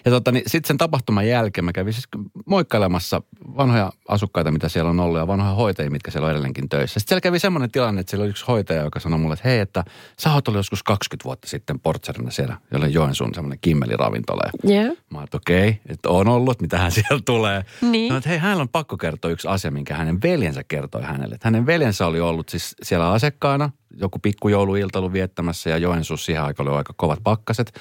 Ja 0.04 0.10
tota, 0.10 0.32
niin 0.32 0.42
sitten 0.46 0.68
sen 0.68 0.78
tapahtuman 0.78 1.28
jälkeen 1.28 1.64
mä 1.64 1.72
kävin 1.72 1.92
siis 1.92 2.08
moikkailemassa 2.46 3.22
vanhoja 3.56 3.92
asukkaita, 4.08 4.50
mitä 4.50 4.68
siellä 4.68 4.90
on 4.90 5.00
ollut, 5.00 5.18
ja 5.18 5.26
vanhoja 5.26 5.54
hoitajia, 5.54 5.90
mitkä 5.90 6.10
siellä 6.10 6.26
on 6.26 6.30
edelleenkin 6.30 6.68
töissä. 6.68 7.00
Sitten 7.00 7.08
siellä 7.08 7.20
kävi 7.20 7.38
semmoinen 7.38 7.70
tilanne, 7.70 8.00
että 8.00 8.10
siellä 8.10 8.22
oli 8.22 8.30
yksi 8.30 8.44
hoitaja, 8.48 8.82
joka 8.82 9.00
sanoi 9.00 9.18
mulle, 9.18 9.34
että 9.34 9.48
hei, 9.48 9.58
että 9.58 9.84
sä 10.18 10.32
oot 10.32 10.48
ollut 10.48 10.58
joskus 10.58 10.82
20 10.82 11.15
vuotta 11.24 11.48
sitten 11.48 11.80
portsarina 11.80 12.30
siellä, 12.30 12.56
jolle 12.72 12.88
Joensuun 12.88 13.34
semmoinen 13.34 13.58
kimmeli-ravintola. 13.60 14.42
Ja 14.64 14.82
Joo. 14.82 14.94
Mä 15.10 15.22
että 15.22 15.36
okei, 15.36 15.80
että 15.88 16.08
on 16.08 16.28
ollut, 16.28 16.60
mitähän 16.60 16.92
siellä 16.96 17.20
tulee. 17.24 17.64
Niin. 17.80 18.10
No, 18.10 18.16
että 18.16 18.28
hei, 18.28 18.38
hänellä 18.38 18.62
on 18.62 18.68
pakko 18.68 18.96
kertoa 18.96 19.30
yksi 19.30 19.48
asia, 19.48 19.70
minkä 19.70 19.94
hänen 19.94 20.22
veljensä 20.22 20.64
kertoi 20.64 21.02
hänelle. 21.02 21.34
Että 21.34 21.46
hänen 21.46 21.66
veljensä 21.66 22.06
oli 22.06 22.20
ollut 22.20 22.48
siis 22.48 22.76
siellä 22.82 23.10
asiakkaana, 23.10 23.70
joku 23.96 24.18
pikkujouluilta 24.18 24.98
ollut 24.98 25.12
viettämässä 25.12 25.70
ja 25.70 25.78
Joensuus 25.78 26.24
siihen 26.24 26.42
aikaan 26.42 26.68
oli 26.68 26.76
aika 26.76 26.94
kovat 26.96 27.18
pakkaset. 27.24 27.72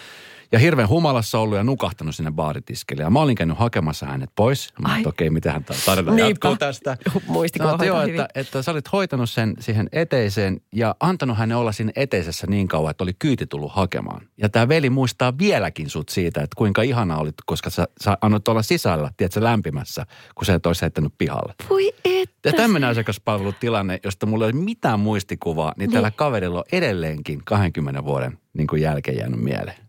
Ja 0.51 0.59
hirveän 0.59 0.89
humalassa 0.89 1.39
ollut 1.39 1.57
ja 1.57 1.63
nukahtanut 1.63 2.15
sinne 2.15 2.31
baaritiskille. 2.31 3.03
Ja 3.03 3.09
mä 3.09 3.19
olin 3.19 3.35
käynyt 3.35 3.57
hakemassa 3.57 4.05
hänet 4.05 4.29
pois. 4.35 4.73
Mä 4.81 4.97
että 4.97 5.09
okei, 5.09 5.29
mitähän 5.29 5.63
tämä 5.63 5.79
tarina 5.85 6.19
jatkuu 6.19 6.55
tästä. 6.55 6.97
Muistikuva 7.27 7.71
Sanoin, 7.71 7.81
että 7.81 8.15
joo, 8.15 8.23
että, 8.23 8.39
että 8.39 8.61
sä 8.61 8.71
olit 8.71 8.91
hoitanut 8.91 9.29
sen 9.29 9.53
siihen 9.59 9.89
eteiseen 9.91 10.61
ja 10.71 10.95
antanut 10.99 11.37
hänen 11.37 11.57
olla 11.57 11.71
siinä 11.71 11.91
eteisessä 11.95 12.47
niin 12.47 12.67
kauan, 12.67 12.91
että 12.91 13.03
oli 13.03 13.13
kyyti 13.19 13.47
tullut 13.47 13.71
hakemaan. 13.71 14.21
Ja 14.37 14.49
tämä 14.49 14.67
veli 14.67 14.89
muistaa 14.89 15.37
vieläkin 15.37 15.89
sut 15.89 16.09
siitä, 16.09 16.41
että 16.41 16.55
kuinka 16.57 16.81
ihana 16.81 17.17
olit, 17.17 17.35
koska 17.45 17.69
sä, 17.69 17.87
sä 18.03 18.17
annoit 18.21 18.47
olla 18.47 18.61
sisällä, 18.61 19.11
tiedätkö, 19.17 19.43
lämpimässä, 19.43 20.05
kun 20.35 20.45
sä 20.45 20.53
et 20.53 20.65
olisi 20.65 20.81
heittänyt 20.81 21.13
pihalle. 21.17 21.53
Voi 21.69 21.93
että. 22.05 22.49
Ja 22.49 22.53
tämmöinen 22.53 22.89
asiakaspalvelutilanne, 22.89 23.99
josta 24.03 24.25
mulla 24.25 24.45
ei 24.45 24.51
ole 24.53 24.63
mitään 24.63 24.99
muistikuvaa, 24.99 25.73
niin 25.77 25.91
tällä 25.91 26.11
kaverilla 26.11 26.59
on 26.59 26.65
edelleenkin 26.71 27.41
20 27.45 28.03
vuoden 28.05 28.39
niin 28.53 28.67
kuin 28.67 28.81
jälkeen 28.81 29.17
jäänyt 29.17 29.39
mieleen. 29.39 29.84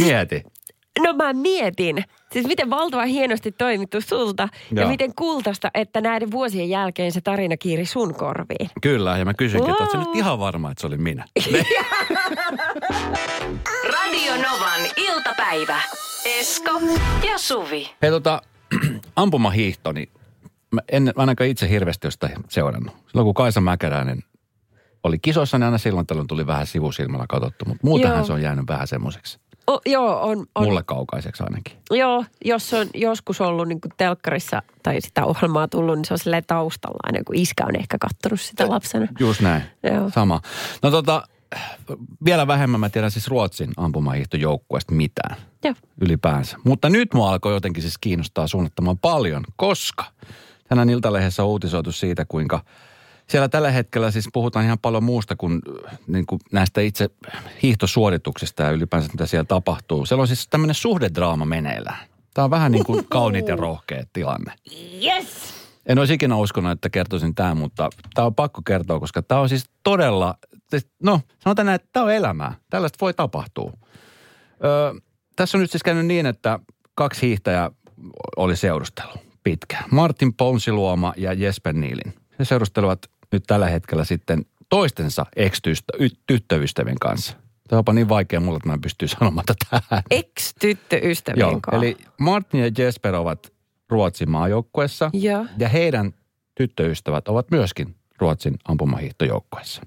Mieti. 0.00 0.42
No 1.04 1.12
mä 1.12 1.32
mietin, 1.32 2.04
siis 2.32 2.46
miten 2.46 2.70
valtavan 2.70 3.06
hienosti 3.08 3.52
toimittu 3.52 4.00
sulta 4.00 4.48
ja 4.74 4.80
Joo. 4.82 4.90
miten 4.90 5.14
kultaista, 5.14 5.70
että 5.74 6.00
näiden 6.00 6.30
vuosien 6.30 6.68
jälkeen 6.68 7.12
se 7.12 7.20
tarina 7.20 7.56
kiiri 7.56 7.86
sun 7.86 8.14
korviin. 8.14 8.70
Kyllä, 8.82 9.18
ja 9.18 9.24
mä 9.24 9.34
kysyinkin, 9.34 9.70
että 9.70 9.82
ootko 9.84 9.98
Wow. 9.98 10.06
nyt 10.06 10.16
ihan 10.16 10.38
varma, 10.38 10.70
että 10.70 10.80
se 10.80 10.86
oli 10.86 10.96
minä? 10.98 11.24
Radio 13.92 14.32
Novan 14.36 14.80
iltapäivä. 14.96 15.80
Esko 16.24 16.80
ja 17.26 17.38
Suvi. 17.38 17.90
Hei 18.02 18.10
tota, 18.10 18.42
ampumahiihto, 19.16 19.92
niin 19.92 20.08
mä 20.70 20.80
en 20.92 21.12
ainakaan 21.16 21.50
itse 21.50 21.68
hirveästi 21.68 22.06
ole 22.06 22.10
sitä 22.12 22.30
seurannut. 22.48 22.94
Silloin 23.06 23.24
kun 23.24 23.34
Kaisa 23.34 23.60
Mäkäräinen 23.60 24.18
oli 25.04 25.18
kisoissa, 25.18 25.58
niin 25.58 25.64
aina 25.64 25.78
silloin 25.78 26.06
tällöin 26.06 26.26
tuli 26.26 26.46
vähän 26.46 26.66
sivusilmällä 26.66 27.24
katsottu, 27.28 27.64
mutta 27.64 27.86
muutenhan 27.86 28.18
Joo. 28.18 28.26
se 28.26 28.32
on 28.32 28.42
jäänyt 28.42 28.64
vähän 28.68 28.86
semmoiseksi. 28.86 29.38
O, 29.70 29.80
joo, 29.86 30.22
on, 30.22 30.46
on. 30.54 30.64
Mulle 30.64 30.82
kaukaiseksi 30.82 31.42
ainakin. 31.42 31.76
Joo, 31.90 32.24
jos 32.44 32.74
on 32.74 32.86
joskus 32.94 33.40
ollut 33.40 33.68
niin 33.68 33.80
telkkarissa 33.96 34.62
tai 34.82 35.00
sitä 35.00 35.24
ohjelmaa 35.24 35.68
tullut, 35.68 35.96
niin 35.96 36.04
se 36.04 36.14
on 36.14 36.18
silleen 36.18 36.44
taustalla 36.46 36.98
aina, 37.02 37.24
kun 37.26 37.36
iskä 37.36 37.64
on 37.66 37.76
ehkä 37.76 37.96
kattonut 38.00 38.40
sitä 38.40 38.68
lapsena. 38.68 39.06
Just 39.20 39.40
näin. 39.40 39.62
Joo. 39.82 40.10
Sama. 40.10 40.40
No 40.82 40.90
tota, 40.90 41.22
vielä 42.24 42.46
vähemmän 42.46 42.80
mä 42.80 42.88
tiedän 42.88 43.10
siis 43.10 43.28
Ruotsin 43.28 43.70
ampumahiihtojoukkueesta 43.76 44.94
mitään. 44.94 45.36
Joo. 45.64 45.74
ylipäänsä. 46.00 46.56
Mutta 46.64 46.90
nyt 46.90 47.14
mua 47.14 47.30
alkoi 47.30 47.54
jotenkin 47.54 47.82
siis 47.82 47.98
kiinnostaa 47.98 48.46
suunnattoman 48.46 48.98
paljon, 48.98 49.44
koska 49.56 50.04
tänään 50.68 50.90
Iltalehdessä 50.90 51.42
on 51.42 51.48
uutisoitu 51.48 51.92
siitä, 51.92 52.24
kuinka 52.24 52.64
siellä 53.28 53.48
tällä 53.48 53.70
hetkellä 53.70 54.10
siis 54.10 54.28
puhutaan 54.32 54.64
ihan 54.64 54.78
paljon 54.78 55.04
muusta 55.04 55.36
kuin, 55.36 55.62
niin 56.06 56.26
kuin 56.26 56.40
näistä 56.52 56.80
itse 56.80 57.10
hiihtosuorituksista 57.62 58.62
ja 58.62 58.70
ylipäänsä 58.70 59.08
mitä 59.12 59.26
siellä 59.26 59.44
tapahtuu. 59.44 60.06
Siellä 60.06 60.22
on 60.22 60.28
siis 60.28 60.48
tämmöinen 60.48 60.74
suhdedraama 60.74 61.44
meneillään. 61.44 62.06
Tämä 62.34 62.44
on 62.44 62.50
vähän 62.50 62.72
niin 62.72 62.84
kuin 62.84 63.06
kauniit 63.08 63.48
ja 63.48 63.56
rohkea 63.56 64.04
tilanne. 64.12 64.52
Yes! 65.04 65.54
En 65.86 65.98
olisi 65.98 66.14
ikinä 66.14 66.36
uskonut, 66.36 66.72
että 66.72 66.90
kertoisin 66.90 67.34
tämän, 67.34 67.56
mutta 67.56 67.90
tämä 68.14 68.26
on 68.26 68.34
pakko 68.34 68.62
kertoa, 68.66 69.00
koska 69.00 69.22
tämä 69.22 69.40
on 69.40 69.48
siis 69.48 69.64
todella, 69.82 70.34
siis, 70.70 70.88
no 71.02 71.20
sanotaan 71.38 71.66
näin, 71.66 71.74
että 71.74 71.88
tämä 71.92 72.06
on 72.06 72.12
elämää. 72.12 72.54
Tällaista 72.70 72.98
voi 73.00 73.14
tapahtua. 73.14 73.72
Öö, 74.64 75.00
tässä 75.36 75.58
on 75.58 75.62
nyt 75.62 75.70
siis 75.70 75.82
käynyt 75.82 76.06
niin, 76.06 76.26
että 76.26 76.58
kaksi 76.94 77.26
hiihtäjää 77.26 77.70
oli 78.36 78.56
seurustelu 78.56 79.12
pitkään. 79.42 79.84
Martin 79.90 80.34
Ponsiluoma 80.34 81.14
ja 81.16 81.32
Jesper 81.32 81.74
Niilin. 81.74 82.14
He 82.38 82.44
seurustelevat 82.44 83.10
nyt 83.34 83.44
tällä 83.46 83.68
hetkellä 83.68 84.04
sitten 84.04 84.46
toistensa 84.68 85.26
ex-tyttöystävien 85.36 86.98
kanssa. 87.00 87.32
Tämä 87.68 87.76
on 87.76 87.78
jopa 87.78 87.92
niin 87.92 88.08
vaikea 88.08 88.40
mulle, 88.40 88.56
että 88.56 88.68
mä 88.68 88.74
en 88.74 88.80
pysty 88.80 89.08
sanomaan 89.08 89.46
tätä. 89.46 89.82
Ex-tyttöystävien 90.10 91.40
Joo, 91.40 91.60
kanssa. 91.62 91.76
eli 91.76 91.96
Martin 92.20 92.60
ja 92.60 92.70
Jesper 92.78 93.14
ovat 93.14 93.52
Ruotsin 93.88 94.30
maajoukkueessa. 94.30 95.10
Joo. 95.12 95.46
Ja 95.58 95.68
heidän 95.68 96.14
tyttöystävät 96.54 97.28
ovat 97.28 97.50
myöskin 97.50 97.94
Ruotsin 98.18 98.56
ampumahiihtojoukkueessa. 98.64 99.82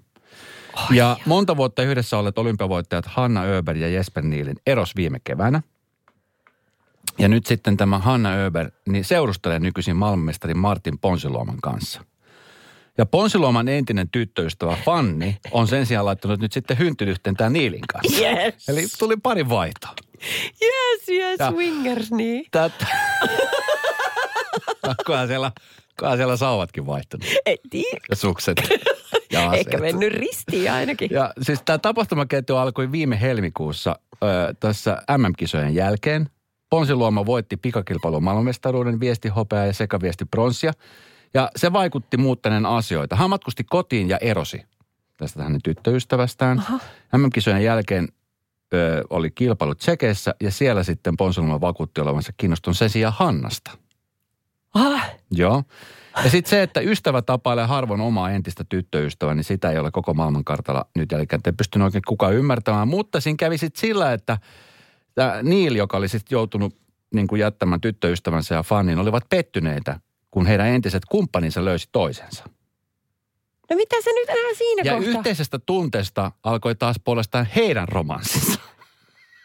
Oh, 0.73 0.91
ja 0.91 1.17
monta 1.25 1.57
vuotta 1.57 1.83
yhdessä 1.83 2.17
olleet 2.17 2.37
olympiavoittajat 2.37 3.05
Hanna 3.05 3.43
Öberg 3.43 3.79
ja 3.79 3.87
Jesper 3.87 4.23
Niilin 4.23 4.57
eros 4.67 4.95
viime 4.95 5.19
keväänä. 5.23 5.61
Ja 7.17 7.27
nyt 7.27 7.45
sitten 7.45 7.77
tämä 7.77 7.99
Hanna 7.99 8.33
Öberg 8.33 8.73
niin 8.87 9.05
seurustelee 9.05 9.59
nykyisin 9.59 9.95
maailmanmestari 9.95 10.53
Martin 10.53 10.99
Ponsiluoman 10.99 11.61
kanssa. 11.61 12.01
Ja 12.97 13.05
Ponsiluoman 13.05 13.67
entinen 13.67 14.09
tyttöystävä 14.11 14.77
Fanni 14.85 15.37
on 15.51 15.67
sen 15.67 15.85
sijaan 15.85 16.05
laittanut 16.05 16.39
nyt 16.39 16.51
sitten 16.51 16.77
hyntylyhteen 16.79 17.35
tämän 17.35 17.53
Niilin 17.53 17.83
kanssa. 17.93 18.21
Yes. 18.25 18.69
Eli 18.69 18.85
tuli 18.99 19.15
pari 19.23 19.49
vaihtoa. 19.49 19.93
Yes, 20.63 21.09
yes, 21.09 21.39
Ja- 21.39 21.51
swingers, 21.51 22.11
niin. 22.11 22.45
Tätä. 22.51 22.85
Kunhan 25.05 25.27
siellä, 25.27 25.51
kunhan 25.99 26.17
siellä 26.17 26.37
sauvatkin 26.37 26.85
vaihtunut. 26.85 27.27
Ei 27.45 27.57
tiedä. 27.69 27.99
Ja 28.09 28.15
sukset. 28.15 28.57
Ja 29.31 29.53
Ehkä 29.53 29.77
mennyt 29.77 30.13
ristiin 30.13 30.71
ainakin. 30.71 31.09
Ja 31.11 31.33
siis 31.41 31.61
tämä 31.65 31.77
tapahtumaketju 31.77 32.55
alkoi 32.55 32.91
viime 32.91 33.21
helmikuussa 33.21 33.99
ö, 34.23 34.53
tässä 34.59 35.01
MM-kisojen 35.17 35.75
jälkeen. 35.75 36.29
Ponsiluoma 36.69 37.25
voitti 37.25 37.57
pikakilpailun 37.57 38.23
maailmanmestaruuden 38.23 38.99
viesti 38.99 39.29
hopea 39.29 39.65
ja 39.65 39.73
sekaviesti 39.73 40.25
pronssia. 40.25 40.73
Ja 41.37 41.51
se 41.55 41.73
vaikutti 41.73 42.17
muuttaneen 42.17 42.65
asioita. 42.65 43.15
Hän 43.15 43.29
matkusti 43.29 43.63
kotiin 43.63 44.09
ja 44.09 44.17
erosi 44.17 44.61
tästä 45.17 45.43
hänen 45.43 45.61
tyttöystävästään. 45.63 46.63
MM-kisojen 47.17 47.63
jälkeen 47.63 48.07
ö, 48.73 49.03
oli 49.09 49.31
kilpailu 49.31 49.75
Tsekeissä 49.75 50.35
ja 50.41 50.51
siellä 50.51 50.83
sitten 50.83 51.17
Ponsolma 51.17 51.61
vakuutti 51.61 52.01
olevansa 52.01 52.33
kiinnostunut 52.37 52.77
sen 52.77 52.89
sijaan 52.89 53.13
Hannasta. 53.17 53.71
Ah, 54.73 55.09
Joo. 55.31 55.63
Ja 56.23 56.29
sitten 56.29 56.49
se, 56.49 56.63
että 56.63 56.79
ystävä 56.79 57.21
tapailee 57.21 57.65
harvoin 57.65 58.01
omaa 58.01 58.31
entistä 58.31 58.63
tyttöystävää, 58.69 59.35
niin 59.35 59.43
sitä 59.43 59.71
ei 59.71 59.79
ole 59.79 59.91
koko 59.91 60.13
maailmankartalla 60.13 60.85
nyt 60.95 61.11
jälkikäteen 61.11 61.57
pystynyt 61.57 61.85
oikein 61.85 62.01
kukaan 62.07 62.33
ymmärtämään. 62.33 62.87
Mutta 62.87 63.21
siinä 63.21 63.37
kävi 63.37 63.57
sitten 63.57 63.81
sillä, 63.81 64.13
että 64.13 64.37
Neil, 65.43 65.75
joka 65.75 65.97
oli 65.97 66.07
sitten 66.07 66.35
joutunut 66.35 66.77
niin 67.13 67.27
kuin 67.27 67.39
jättämään 67.39 67.81
tyttöystävänsä 67.81 68.55
ja 68.55 68.63
fanin, 68.63 68.99
olivat 68.99 69.23
pettyneitä, 69.29 69.99
kun 70.31 70.45
heidän 70.45 70.67
entiset 70.67 71.05
kumppaninsa 71.05 71.65
löysi 71.65 71.89
toisensa. 71.91 72.43
no 73.69 73.75
mitä 73.75 73.95
se 74.03 74.11
nyt 74.13 74.29
enää 74.29 74.53
siinä 74.57 74.81
Ja 74.85 74.93
kohtaa? 74.93 75.09
yhteisestä 75.17 75.59
tunteesta 75.59 76.31
alkoi 76.43 76.75
taas 76.75 76.95
puolestaan 77.03 77.47
heidän 77.55 77.87
romanssinsa. 77.87 78.59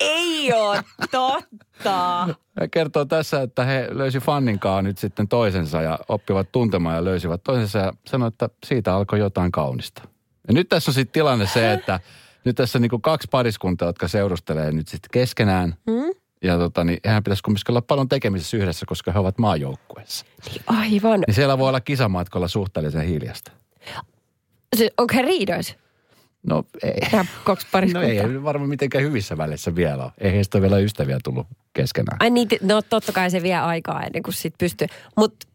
Ei 0.00 0.52
ole 0.52 0.82
totta. 1.10 2.24
Hän 2.60 2.70
kertoo 2.70 3.04
tässä, 3.04 3.42
että 3.42 3.64
he 3.64 3.88
löysi 3.90 4.18
Fanninkaan 4.18 4.84
nyt 4.84 4.98
sitten 4.98 5.28
toisensa 5.28 5.82
ja 5.82 5.98
oppivat 6.08 6.52
tuntemaan 6.52 6.96
ja 6.96 7.04
löysivät 7.04 7.42
toisensa 7.44 7.78
ja 7.78 7.92
sanoi, 8.06 8.28
että 8.28 8.48
siitä 8.66 8.94
alkoi 8.94 9.18
jotain 9.18 9.52
kaunista. 9.52 10.02
Ja 10.48 10.54
nyt 10.54 10.68
tässä 10.68 10.90
on 10.90 10.94
sitten 10.94 11.12
tilanne 11.12 11.46
se, 11.46 11.72
että 11.72 12.00
nyt 12.44 12.56
tässä 12.56 12.78
on 12.78 12.82
niinku 12.82 12.98
kaksi 12.98 13.28
pariskuntaa, 13.30 13.88
jotka 13.88 14.08
seurustelee 14.08 14.72
nyt 14.72 14.88
sitten 14.88 15.08
keskenään. 15.12 15.74
Hmm? 15.90 16.21
Ja 16.42 16.59
tota, 16.59 16.85
niin 16.85 16.98
eihän 17.05 17.22
pitäisi 17.24 17.42
kumminkin 17.42 17.70
olla 17.72 17.83
paljon 17.83 18.09
tekemisissä 18.09 18.57
yhdessä, 18.57 18.87
koska 18.87 19.12
he 19.12 19.18
ovat 19.18 19.38
maajoukkueessa. 19.38 20.26
Aivan. 20.66 21.20
Niin 21.26 21.35
siellä 21.35 21.59
voi 21.59 21.68
olla 21.68 21.81
kisamatkolla 21.81 22.48
suhteellisen 22.48 23.07
hiljasta. 23.07 23.52
Se, 24.76 24.90
onko 24.98 25.14
he 25.14 25.22
riidois? 25.22 25.76
No 26.46 26.64
ei. 26.83 27.09
Nämä 27.12 27.24
kaksi 27.44 27.66
No 27.66 27.70
pariskuntaa. 27.72 28.11
ei 28.11 28.42
varmaan 28.42 28.68
mitenkään 28.68 29.05
hyvissä 29.05 29.38
väleissä 29.38 29.74
vielä 29.74 30.02
ole. 30.05 30.12
Ei 30.18 30.33
heistä 30.33 30.59
ole 30.59 30.62
vielä 30.62 30.78
ystäviä 30.78 31.18
tullut 31.24 31.46
keskenään. 31.74 32.16
Ai 32.20 32.31
niin, 32.31 32.48
no 32.62 32.83
totta 32.83 33.12
kai 33.12 33.31
se 33.31 33.42
vie 33.42 33.57
aikaa 33.57 34.02
ennen 34.02 34.22
kuin 34.22 34.35
sit 34.35 34.55
pystyy. 34.59 34.87
Mutta 35.16 35.46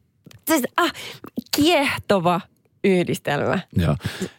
siis, 0.47 0.63
ah, 0.77 0.93
kiehtova 1.55 2.41
yhdistelmä. 2.87 3.59
Joo. 3.75 3.95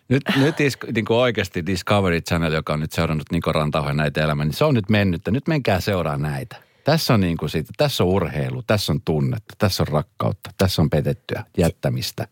Nyt, 0.09 0.23
nyt 0.37 0.61
is, 0.61 0.79
niin 0.95 1.05
kuin 1.05 1.17
oikeasti 1.17 1.67
Discovery 1.67 2.21
Channel, 2.21 2.53
joka 2.53 2.73
on 2.73 2.81
nyt 2.81 2.93
seurannut 2.93 3.33
Niko 3.33 3.53
Rantauhen 3.53 3.97
näitä 3.97 4.25
elämää, 4.25 4.45
niin 4.45 4.55
se 4.55 4.65
on 4.65 4.75
nyt 4.75 4.89
mennyt. 4.89 5.23
Nyt 5.31 5.49
menkää 5.49 5.81
seuraa 5.81 6.17
näitä. 6.17 6.57
Tässä 6.85 7.15
on 7.15 7.21
niin 7.21 7.37
kuin 7.37 7.51
siitä, 7.51 7.73
tässä 7.77 8.05
on 8.05 8.11
urheilu, 8.11 8.63
tässä 8.63 8.93
on 8.93 9.01
tunnetta, 9.05 9.55
tässä 9.59 9.83
on 9.83 9.89
rakkautta, 9.89 10.51
tässä 10.59 10.83
on 10.83 10.91
petettyä, 10.91 11.45
jättämistä, 11.59 12.29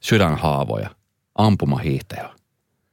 sydänhaavoja, 0.00 0.90
ampumahiihtäjä. 1.34 2.30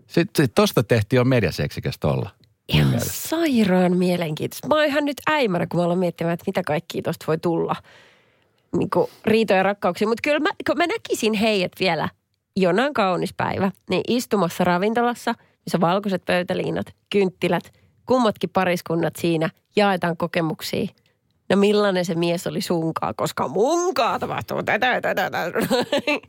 Sitten 0.07 0.45
sit 0.45 0.55
tosta 0.55 0.83
tehtiin 0.83 1.17
jo 1.17 1.23
mediaseksikästä 1.23 2.07
olla. 2.07 2.29
Ihan 2.69 2.87
mielestä. 2.87 3.27
sairaan 3.27 3.97
mielenkiintoista. 3.97 4.67
Mä 4.67 4.75
oon 4.75 4.85
ihan 4.85 5.05
nyt 5.05 5.17
äimärä, 5.29 5.67
kun 5.67 5.87
mä 5.87 5.95
miettimään, 5.95 6.33
että 6.33 6.43
mitä 6.47 6.61
kaikkia 6.65 7.01
tosta 7.01 7.25
voi 7.27 7.37
tulla. 7.37 7.75
Niin 8.77 8.89
riitoja 9.25 9.57
ja 9.57 9.63
rakkauksia. 9.63 10.07
Mutta 10.07 10.21
kyllä 10.21 10.39
mä, 10.39 10.49
mä 10.75 10.87
näkisin 10.87 11.33
heidät 11.33 11.71
vielä 11.79 12.09
jonain 12.55 12.93
kaunis 12.93 13.33
päivä, 13.33 13.71
niin 13.89 14.01
istumassa 14.07 14.63
ravintolassa, 14.63 15.35
missä 15.65 15.81
valkoiset 15.81 16.25
pöytäliinat, 16.25 16.85
kynttilät, 17.09 17.73
kummatkin 18.05 18.49
pariskunnat 18.49 19.15
siinä, 19.15 19.49
jaetaan 19.75 20.17
kokemuksia. 20.17 20.87
No 21.49 21.55
millainen 21.55 22.05
se 22.05 22.15
mies 22.15 22.47
oli 22.47 22.61
sunkaa, 22.61 23.13
koska 23.13 23.47
munkaa 23.47 24.19
tapahtuu 24.19 24.63
tätä, 24.63 25.01
tätä, 25.01 25.29
tätä. 25.29 25.51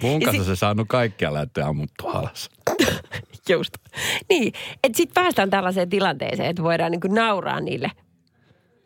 Mun 0.03 0.23
kanssa 0.23 0.45
se 0.45 0.57
saanut 0.57 0.89
kaikkia 0.89 1.35
lähteä 1.35 1.67
ammuttu 1.67 2.09
alas. 2.09 2.51
Just. 3.49 3.75
Niin, 4.29 4.53
että 4.85 4.97
sitten 4.97 5.23
päästään 5.23 5.51
tällaiseen 5.51 5.91
tilanteeseen, 5.91 6.51
että 6.51 6.63
voidaan 6.63 6.91
niinku 6.91 7.09
nauraa 7.09 7.61
niille 7.61 7.91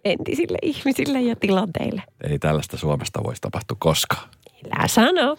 entisille 0.04 0.58
ihmisille 0.62 1.20
ja 1.20 1.36
tilanteille. 1.36 2.02
Ei 2.30 2.38
tällaista 2.38 2.76
Suomesta 2.76 3.24
voisi 3.24 3.40
tapahtua 3.40 3.76
koskaan. 3.80 4.28
Älä 4.78 4.88
sano. 4.88 5.36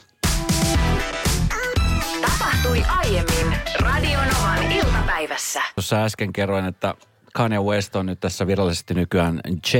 Tapahtui 2.66 2.96
aiemmin 2.98 3.58
Radionovan 3.80 4.72
iltapäivässä. 4.72 5.62
Tuossa 5.76 6.04
äsken 6.04 6.34
kerroin, 6.34 6.66
että 6.66 6.96
Kanye 7.34 7.60
West 7.60 7.96
on 7.96 8.06
nyt 8.06 8.20
tässä 8.20 8.48
virallisesti 8.48 8.94
nykyään 8.94 9.42
J, 9.74 9.78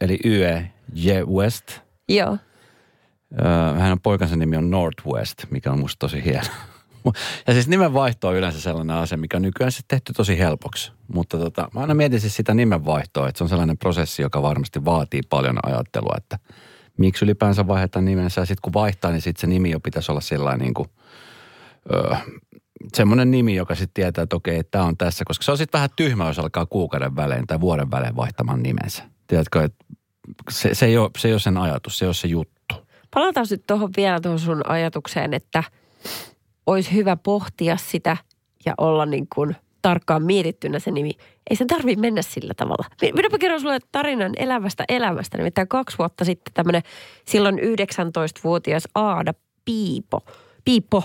eli 0.00 0.18
YE, 0.24 0.70
J 0.94 1.10
West. 1.10 1.80
Joo. 2.08 2.38
Hänen 3.78 4.00
poikansa 4.00 4.36
nimi 4.36 4.56
on 4.56 4.70
Northwest, 4.70 5.44
mikä 5.50 5.72
on 5.72 5.80
musta 5.80 5.98
tosi 5.98 6.24
hieno. 6.24 6.46
Ja 7.46 7.52
siis 7.52 7.68
nimenvaihto 7.68 8.28
on 8.28 8.36
yleensä 8.36 8.60
sellainen 8.60 8.96
asia, 8.96 9.18
mikä 9.18 9.36
on 9.36 9.42
nykyään 9.42 9.72
sitten 9.72 9.98
tehty 9.98 10.12
tosi 10.12 10.38
helpoksi. 10.38 10.92
Mutta 11.14 11.38
tota, 11.38 11.68
mä 11.74 11.80
aina 11.80 11.94
mietin 11.94 12.20
siis 12.20 12.36
sitä 12.36 12.54
nimenvaihtoa, 12.54 13.28
että 13.28 13.38
se 13.38 13.44
on 13.44 13.48
sellainen 13.48 13.78
prosessi, 13.78 14.22
joka 14.22 14.42
varmasti 14.42 14.84
vaatii 14.84 15.20
paljon 15.30 15.58
ajattelua, 15.62 16.14
että 16.16 16.38
miksi 16.96 17.24
ylipäänsä 17.24 17.66
vaihdetaan 17.66 18.04
nimensä. 18.04 18.40
Ja 18.40 18.44
sitten 18.44 18.62
kun 18.62 18.72
vaihtaa, 18.72 19.10
niin 19.10 19.22
sitten 19.22 19.40
se 19.40 19.46
nimi 19.46 19.70
jo 19.70 19.80
pitäisi 19.80 20.12
olla 20.12 20.20
sellainen 20.20 20.60
niin 20.60 20.74
kuin, 20.74 20.88
öö, 21.92 22.16
semmoinen 22.94 23.30
nimi, 23.30 23.54
joka 23.54 23.74
sitten 23.74 23.94
tietää, 23.94 24.22
että 24.22 24.36
okei, 24.36 24.64
tämä 24.64 24.84
on 24.84 24.96
tässä. 24.96 25.24
Koska 25.26 25.44
se 25.44 25.50
on 25.50 25.58
sitten 25.58 25.78
vähän 25.78 25.90
tyhmä, 25.96 26.26
jos 26.26 26.38
alkaa 26.38 26.66
kuukauden 26.66 27.16
välein 27.16 27.46
tai 27.46 27.60
vuoden 27.60 27.90
välein 27.90 28.16
vaihtamaan 28.16 28.62
nimensä. 28.62 29.02
Tiedätkö, 29.26 29.64
että 29.64 29.84
se, 30.50 30.74
se, 30.74 30.86
ei 30.86 30.98
ole, 30.98 31.10
se 31.18 31.28
ei 31.28 31.34
ole 31.34 31.40
sen 31.40 31.56
ajatus, 31.56 31.98
se 31.98 32.04
ei 32.04 32.08
ole 32.08 32.14
se 32.14 32.28
juttu. 32.28 32.74
Palataan 33.14 33.46
nyt 33.50 33.66
tuohon 33.66 33.90
vielä 33.96 34.20
tuohon 34.20 34.38
sun 34.38 34.70
ajatukseen, 34.70 35.34
että 35.34 35.64
olisi 36.66 36.94
hyvä 36.94 37.16
pohtia 37.16 37.76
sitä 37.76 38.16
ja 38.66 38.74
olla 38.78 39.06
niin 39.06 39.26
kuin 39.34 39.56
tarkkaan 39.82 40.22
mietittynä 40.22 40.78
se 40.78 40.90
nimi. 40.90 41.10
Ei 41.50 41.56
sen 41.56 41.66
tarvitse 41.66 42.00
mennä 42.00 42.22
sillä 42.22 42.54
tavalla. 42.54 42.84
Minäpä 43.14 43.38
kerron 43.38 43.60
sulle 43.60 43.78
tarinan 43.92 44.32
elävästä 44.36 44.84
elämästä. 44.88 45.38
Nimittäin 45.38 45.68
kaksi 45.68 45.98
vuotta 45.98 46.24
sitten 46.24 46.54
tämmöinen 46.54 46.82
silloin 47.26 47.58
19-vuotias 47.58 48.88
Aada 48.94 49.34
Piipo, 49.64 50.20
Piippo, 50.64 51.02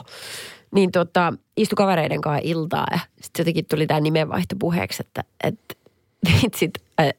niin 0.75 0.91
tota, 0.91 1.33
istui 1.57 1.75
kavereiden 1.75 2.21
kanssa 2.21 2.41
iltaa 2.43 2.85
ja 2.91 2.99
sitten 3.21 3.41
jotenkin 3.41 3.65
tuli 3.65 3.87
tämä 3.87 3.99
nimenvaihto 3.99 4.55
puheeksi, 4.59 5.03
että, 5.07 5.23
että 5.43 5.75
vitsit, 6.43 6.71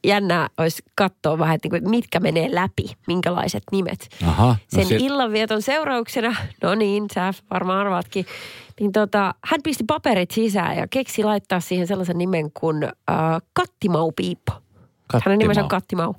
jännää 0.04 0.48
olisi 0.58 0.82
katsoa 0.94 1.38
vähän, 1.38 1.54
että 1.54 1.68
niinku, 1.68 1.90
mitkä 1.90 2.20
menee 2.20 2.54
läpi, 2.54 2.84
minkälaiset 3.06 3.62
nimet. 3.72 4.08
Aha, 4.26 4.46
no 4.46 4.56
Sen 4.68 4.86
si- 4.86 4.96
illanvieton 4.96 5.62
seurauksena, 5.62 6.36
no 6.62 6.74
niin, 6.74 7.06
sä 7.14 7.34
varmaan 7.50 7.78
arvaatkin, 7.78 8.26
niin 8.80 8.92
tota, 8.92 9.34
hän 9.44 9.60
pisti 9.64 9.84
paperit 9.86 10.30
sisään 10.30 10.76
ja 10.76 10.86
keksi 10.88 11.24
laittaa 11.24 11.60
siihen 11.60 11.86
sellaisen 11.86 12.18
nimen 12.18 12.52
kuin 12.52 12.84
äh, 12.84 12.92
Kattimau 13.52 14.12
Piippo. 14.12 14.52
Hänen 15.24 15.38
nimensä 15.38 15.62
on 15.62 15.68
Kattimau. 15.68 16.14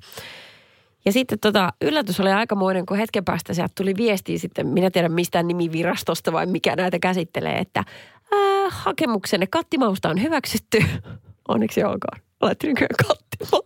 Ja 1.04 1.12
sitten 1.12 1.38
tota, 1.38 1.72
yllätys 1.80 2.20
oli 2.20 2.30
aikamoinen, 2.30 2.86
kun 2.86 2.96
hetken 2.96 3.24
päästä 3.24 3.54
sieltä 3.54 3.72
tuli 3.76 3.96
viestiä 3.96 4.38
sitten, 4.38 4.66
minä 4.66 4.90
tiedän 4.90 5.12
mistään 5.12 5.48
nimivirastosta 5.48 6.32
vai 6.32 6.46
mikä 6.46 6.76
näitä 6.76 6.98
käsittelee, 6.98 7.58
että 7.58 7.84
ää, 8.32 8.70
hakemuksenne 8.70 9.46
Kattimausta 9.46 10.08
on 10.08 10.22
hyväksytty. 10.22 10.84
Onneksi 11.48 11.84
olkoon. 11.84 12.22
Olette 12.40 12.66
nykyään 12.66 12.94
Kattimau. 13.08 13.62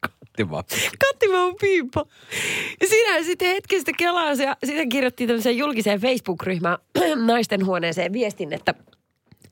Kattimau. 0.00 0.62
Kattimau 1.08 1.54
Piippo. 1.60 2.08
Ja 2.80 2.88
siinä 2.88 3.22
sitten 3.22 3.48
hetkestä 3.48 3.92
kelasi 3.98 4.42
ja 4.42 4.56
sitten 4.64 4.88
kirjoitti 4.88 5.26
tämmöiseen 5.26 5.56
julkiseen 5.56 6.00
Facebook-ryhmään 6.00 6.78
naisten 7.26 7.66
huoneeseen 7.66 8.12
viestin, 8.12 8.52
että 8.52 8.74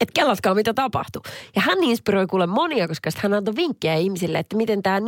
että 0.01 0.13
kellatkaa 0.15 0.55
mitä 0.55 0.75
tapahtui. 0.75 1.23
Ja 1.57 1.63
hän 1.63 1.83
inspiroi 1.83 2.27
kuule 2.27 2.47
monia, 2.47 2.89
koska 2.89 3.11
hän 3.17 3.35
antoi 3.35 3.57
vinkkejä 3.57 3.95
ihmisille, 3.95 4.39
että 4.39 4.57
miten 4.57 4.83
tämä 4.83 5.01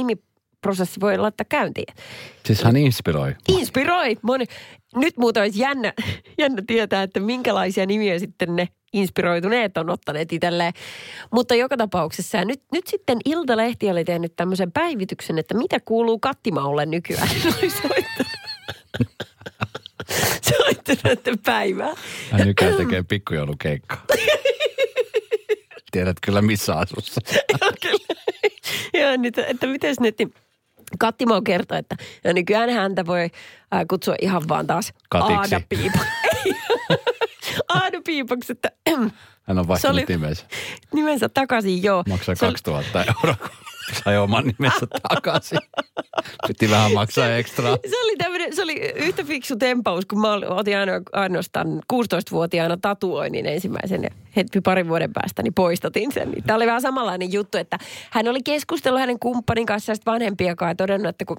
nimiprosessi 0.66 1.00
voi 1.00 1.18
laittaa 1.18 1.46
käyntiin. 1.48 1.94
Siis 2.44 2.62
hän 2.64 2.76
inspiroi. 2.76 3.35
Inspiroi 3.48 4.16
moni. 4.22 4.44
Nyt 4.96 5.16
muuten 5.16 5.42
olisi 5.42 5.61
jännä, 5.61 5.92
jännä 6.38 6.62
tietää, 6.66 7.02
että 7.02 7.20
minkälaisia 7.20 7.87
nimiä 7.87 8.18
sitten 8.18 8.57
ne 8.57 8.68
inspiroituneet 8.92 9.76
on 9.76 9.90
ottaneet 9.90 10.33
itselleen. 10.33 10.72
Mutta 11.33 11.55
joka 11.55 11.76
tapauksessa, 11.76 12.44
nyt, 12.44 12.62
nyt 12.72 12.87
sitten 12.87 13.18
Iltalehti 13.24 13.90
oli 13.90 14.05
tehnyt 14.05 14.37
tämmöisen 14.37 14.72
päivityksen, 14.72 15.38
että 15.38 15.55
mitä 15.55 15.81
kuuluu 15.85 16.18
Kattimaulle 16.18 16.87
nykyään. 16.87 17.29
Soittanut. 17.83 17.96
soittanut 21.02 21.42
päivää. 21.42 21.94
Hän 22.31 22.46
nykyään 22.46 22.76
tekee 22.76 23.02
pikkujoulukeikkaa. 23.02 24.05
Tiedät 25.90 26.16
kyllä 26.22 26.42
missä 26.42 26.74
asussa. 26.74 27.20
Joo, 27.61 27.72
kyllä. 27.83 28.16
Joo, 28.94 29.16
nyt, 29.16 29.38
että 29.38 29.66
miten 29.66 29.94
nyt 30.00 30.18
niin 30.18 30.35
Kattimau 30.99 31.42
kertoo, 31.42 31.79
että 31.79 31.96
ja 32.25 32.33
nykyään 32.33 32.70
häntä 32.70 33.07
voi 33.07 33.22
äh, 33.22 33.31
kutsua 33.90 34.14
ihan 34.20 34.42
vaan 34.49 34.66
taas 34.66 34.92
Katiksi. 35.09 35.55
Aada. 35.55 35.61
Aada 37.75 38.01
Piipoksi, 38.07 38.53
että 38.53 38.70
Hän 39.42 39.59
on 39.59 39.68
vaihtanut 39.68 39.94
oli- 39.94 40.05
nimensä. 40.09 40.46
nimensä 40.94 41.29
takaisin, 41.29 41.83
joo. 41.83 42.03
Maksaa 42.09 42.35
Se 42.35 42.44
oli- 42.46 42.53
2000 42.53 43.05
euroa. 43.05 43.49
Sai 44.05 44.18
oman 44.18 44.44
nimensä 44.44 44.87
takaisin. 45.09 45.59
Piti 46.46 46.70
vähän 46.70 46.92
maksaa 46.92 47.37
ekstraa. 47.37 47.79
Se 47.90 48.03
oli, 48.05 48.16
tämmönen, 48.16 48.57
se 48.57 48.62
oli 48.62 48.92
yhtä 48.96 49.25
fiksu 49.25 49.57
tempaus, 49.57 50.07
kun 50.07 50.20
mä 50.20 50.33
otin 50.49 50.79
aino, 50.79 50.92
ainoastaan 51.12 51.66
16-vuotiaana 51.92 52.77
tatuoinnin 52.77 53.46
ensimmäisen 53.46 54.03
ja 54.03 54.11
hetki 54.37 54.61
parin 54.61 54.88
vuoden 54.88 55.12
päästä 55.12 55.42
niin 55.42 55.55
poistatin 55.55 56.12
sen. 56.12 56.33
Tämä 56.46 56.57
oli 56.57 56.66
vähän 56.66 56.83
samanlainen 56.83 57.33
juttu, 57.33 57.59
että 57.59 57.79
hän 58.11 58.29
oli 58.29 58.42
keskustellut 58.42 59.01
hänen 59.01 59.18
kumppanin 59.18 59.66
kanssa 59.66 59.92
ja 59.92 59.96
vanhempiakaan 60.07 60.70
ja 60.70 60.75
todennut, 60.75 61.09
että 61.09 61.25
kun 61.25 61.37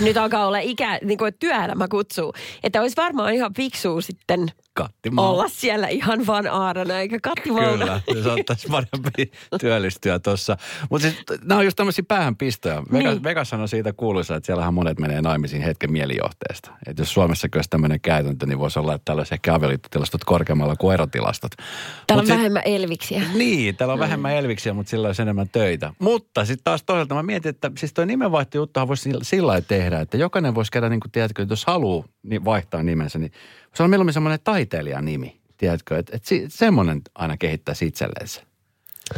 nyt 0.00 0.16
alkaa 0.16 0.46
olla 0.46 0.58
ikä, 0.58 0.98
niin 1.04 1.18
kuin 1.18 1.34
työelämä 1.40 1.88
kutsuu. 1.88 2.34
Että 2.62 2.80
olisi 2.80 2.96
varmaan 2.96 3.34
ihan 3.34 3.54
fiksua 3.54 4.00
sitten 4.00 4.52
Kattimaa. 4.74 5.30
olla 5.30 5.48
siellä 5.48 5.88
ihan 5.88 6.26
vaan 6.26 6.46
aarana 6.46 6.98
eikä 6.98 7.18
kattimaalla. 7.22 7.70
Kyllä, 7.78 8.00
se 8.14 8.22
saattaisi 8.22 8.68
parempi 8.68 9.32
työllistyä 9.60 10.18
tuossa. 10.18 10.56
Mutta 10.90 11.08
siis 11.10 11.22
nämä 11.44 11.58
on 11.58 11.64
just 11.64 11.76
tämmöisiä 11.76 12.04
päähänpistoja. 12.08 12.82
Vegas, 12.92 13.12
Niin. 13.14 13.22
Vegas 13.24 13.52
on 13.52 13.68
siitä 13.68 13.92
kuuluisa, 13.92 14.36
että 14.36 14.46
siellähän 14.46 14.74
monet 14.74 14.98
menee 14.98 15.22
naimisiin 15.22 15.62
hetken 15.62 15.92
mielijohteesta. 15.92 16.70
Että 16.86 17.02
jos 17.02 17.12
Suomessa 17.14 17.48
olisi 17.54 17.70
tämmöinen 17.70 18.00
käytäntö, 18.00 18.46
niin 18.46 18.58
voisi 18.58 18.78
olla, 18.78 18.94
että 18.94 19.04
täällä 19.04 19.20
olisi 19.20 19.34
ehkä 19.34 19.54
avioliittotilastot 19.54 20.24
korkeammalla 20.24 20.76
kuin 20.76 20.94
erotilastot. 20.94 21.50
Täällä 21.56 21.66
on 22.10 22.16
Mut 22.18 22.26
sit- 22.26 22.36
vähemmän 22.36 22.62
elviksiä. 22.64 23.22
Niin, 23.34 23.76
täällä 23.76 23.92
on 23.92 23.98
vähemmän 23.98 24.32
elviksiä, 24.36 24.72
mutta 24.74 24.90
sillä 24.90 25.06
olisi 25.08 25.22
enemmän 25.22 25.48
töitä. 25.48 25.94
Mutta 25.98 26.44
sitten 26.44 26.64
taas 26.64 26.82
toisaalta 26.82 27.14
mä 27.14 27.22
mietin, 27.22 27.50
että 27.50 27.70
siis 27.78 27.92
toi 27.92 28.06
nimenvaihtojuttuhan 28.06 28.88
voisi 28.88 29.02
sillä- 29.02 29.24
sillä 29.24 29.60
tehdä, 29.60 30.00
että 30.00 30.16
jokainen 30.16 30.54
voisi 30.54 30.70
käydä, 30.72 30.88
niin 30.88 31.00
kuin 31.00 31.12
tiedätkö, 31.12 31.46
jos 31.50 31.64
haluaa 31.66 32.04
niin 32.22 32.44
vaihtaa 32.44 32.82
nimensä, 32.82 33.18
niin 33.18 33.32
se 33.74 33.82
on 33.82 33.90
mieluummin 33.90 34.12
semmoinen 34.12 34.38
taiteilijan 34.44 35.04
nimi, 35.04 35.40
tiedätkö, 35.56 35.98
että, 35.98 36.16
että 36.16 36.28
si- 36.28 36.44
semmoinen 36.48 37.00
aina 37.14 37.36
kehittäisi 37.36 37.86
itselleensä. 37.86 38.42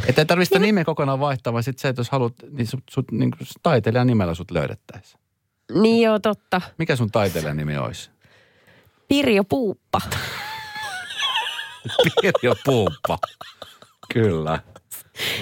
Että 0.07 0.21
ei 0.21 0.25
tarvitse 0.25 0.49
sitä 0.49 0.59
nimeä 0.65 0.85
kokonaan 0.85 1.19
vaihtaa, 1.19 1.53
vaan 1.53 1.63
sitten 1.63 1.81
se, 1.81 1.87
että 1.87 1.99
jos 1.99 2.09
haluat, 2.09 2.33
niin 2.51 2.67
sut, 2.67 2.83
sut 2.89 3.11
niin 3.11 3.31
taiteilijan 3.63 4.07
nimellä 4.07 4.33
sut 4.33 4.51
löydettäisiin. 4.51 5.19
Niin 5.81 6.01
joo, 6.01 6.19
totta. 6.19 6.61
Mikä 6.77 6.95
sun 6.95 7.11
taiteilijan 7.11 7.57
nimi 7.57 7.77
olisi? 7.77 8.09
Pirjo 9.07 9.43
Puuppa. 9.43 10.01
Pirjo 12.21 12.55
Puuppa. 12.65 13.17
Kyllä. 14.13 14.59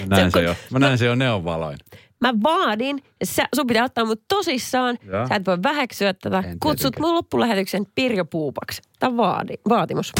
Mä 0.06 0.16
näen 0.16 0.32
se, 0.32 0.42
jo, 0.42 0.56
mä 0.70 0.78
näen 0.78 0.98
se 0.98 1.06
jo 1.06 1.14
neonvaloin. 1.14 1.78
Mä 2.20 2.32
vaadin, 2.42 3.02
ja 3.20 3.26
sä, 3.26 3.44
sun 3.56 3.66
pitää 3.66 3.84
ottaa 3.84 4.04
mut 4.04 4.22
tosissaan. 4.28 4.98
Joo. 5.06 5.28
Sä 5.28 5.34
et 5.34 5.46
voi 5.46 5.58
väheksyä 5.62 6.14
tätä. 6.14 6.38
En 6.38 6.58
Kutsut 6.60 6.80
tietenkään. 6.80 7.02
mun 7.08 7.14
loppulähetyksen 7.14 7.86
Pirjo 7.94 8.24
Puupaksi. 8.24 8.82
Tämä 8.98 9.10
on 9.10 9.16
vaadi, 9.16 9.54
vaatimus. 9.68 10.12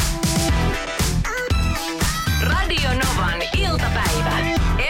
Radio 2.41 2.89
Novan 2.89 3.41
iltapäivä. 3.57 4.37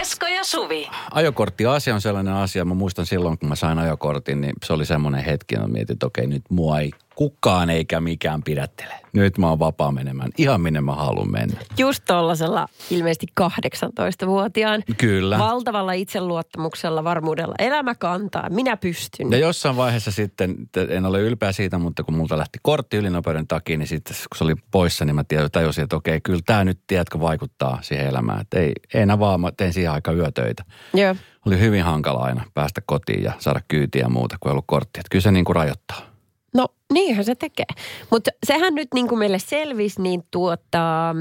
Esko 0.02 0.26
ja 0.28 0.44
Suvi. 0.44 0.90
ajokorttiasia 1.12 1.96
on 1.96 2.02
sellainen 2.02 2.34
asia, 2.34 2.66
mä 2.66 2.74
muistan 2.74 3.06
silloin, 3.06 3.38
kun 3.38 3.50
mä 3.50 3.56
sain 3.56 3.80
ajokortin, 3.80 4.42
niin 4.42 4.54
se 4.66 4.74
oli 4.74 4.86
semmoinen 4.86 5.24
hetki, 5.24 5.56
että 5.56 5.68
mietin, 5.68 5.94
että 5.94 6.06
okei, 6.06 6.28
nyt 6.28 6.44
mua 6.50 6.80
ei 6.80 6.92
kukaan 7.16 7.70
eikä 7.70 8.00
mikään 8.00 8.44
pidättele. 8.44 8.94
Nyt 9.14 9.38
mä 9.38 9.50
oon 9.50 9.60
vapaa 9.60 9.92
menemään 9.92 10.30
ihan 10.38 10.62
minne 10.62 10.82
mä 10.82 10.96
haluan 10.96 11.32
mennä. 11.32 11.60
Just 11.78 12.04
tollasella 12.08 12.68
ilmeisesti 12.90 13.26
18-vuotiaan. 13.42 14.84
Kyllä. 14.98 15.38
Valtavalla 15.38 15.94
itseluottamuksella, 15.94 17.04
varmuudella. 17.04 17.56
Elämä 17.60 17.96
kantaa. 17.96 18.50
Minä 18.50 18.78
pystyn. 18.78 19.32
Ja 19.32 19.38
jossain 19.38 19.78
vaiheessa 19.78 20.12
sitten, 20.12 20.56
te- 20.72 20.88
en 20.90 21.06
ole 21.06 21.22
ylpeä 21.22 21.52
siitä, 21.52 21.78
mutta 21.78 22.04
kun 22.04 22.16
multa 22.16 22.38
lähti 22.38 22.60
kortti 22.62 22.98
ylinopeuden 22.98 23.48
takia, 23.48 23.78
niin 23.78 23.88
sitten 23.88 24.16
kun 24.16 24.38
se 24.38 24.44
oli 24.44 24.56
poissa, 24.72 25.06
niin 25.06 25.16
mä 25.16 25.24
tajusin, 25.52 25.84
että 25.84 25.96
okei, 25.96 26.22
kyllä 26.22 26.42
tämä 26.46 26.64
nyt, 26.64 26.80
tiedätkö, 26.88 27.20
vaikuttaa 27.20 27.80
siihen 27.82 28.08
elämään. 28.08 28.42
Että 28.42 28.60
ei, 28.60 28.74
ei 28.94 29.02
enää 29.02 29.20
vaan, 29.20 29.42
mä 29.42 29.52
tein 29.58 29.74
siihen 29.74 29.92
aika 29.92 30.12
yötöitä. 30.12 30.64
Joo. 30.94 31.16
Oli 31.46 31.60
hyvin 31.60 31.84
hankala 31.84 32.20
aina 32.20 32.44
päästä 32.54 32.82
kotiin 32.86 33.24
ja 33.24 33.32
saada 33.40 33.62
kyytiä 33.68 34.02
ja 34.02 34.10
muuta, 34.10 34.38
kun 34.40 34.50
ei 34.50 34.52
ollut 34.52 34.66
korttia. 34.68 35.02
Että 35.02 35.10
kyllä 35.12 35.24
se 35.24 35.32
niin 35.32 35.46
kuin 35.46 35.56
rajoittaa. 35.56 36.15
No 36.56 36.68
niinhän 36.94 37.26
se 37.26 37.36
tekee. 37.36 37.66
Mutta 38.12 38.32
sehän 38.46 38.76
nyt 38.76 38.88
niin 38.94 39.08
kuin 39.08 39.20
meille 39.20 39.40
selvisi, 39.40 40.02
niin 40.02 40.24
tuota, 40.32 41.16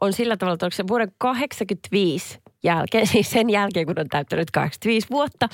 on 0.00 0.12
sillä 0.12 0.36
tavalla, 0.36 0.54
että 0.54 0.66
onko 0.66 0.76
se 0.76 0.88
vuoden 0.88 1.12
85 1.18 2.38
jälkeen, 2.62 3.06
siis 3.12 3.30
sen 3.30 3.50
jälkeen 3.50 3.86
kun 3.86 4.00
on 4.00 4.08
täyttänyt 4.08 4.50
85 4.50 5.06
vuotta, 5.10 5.48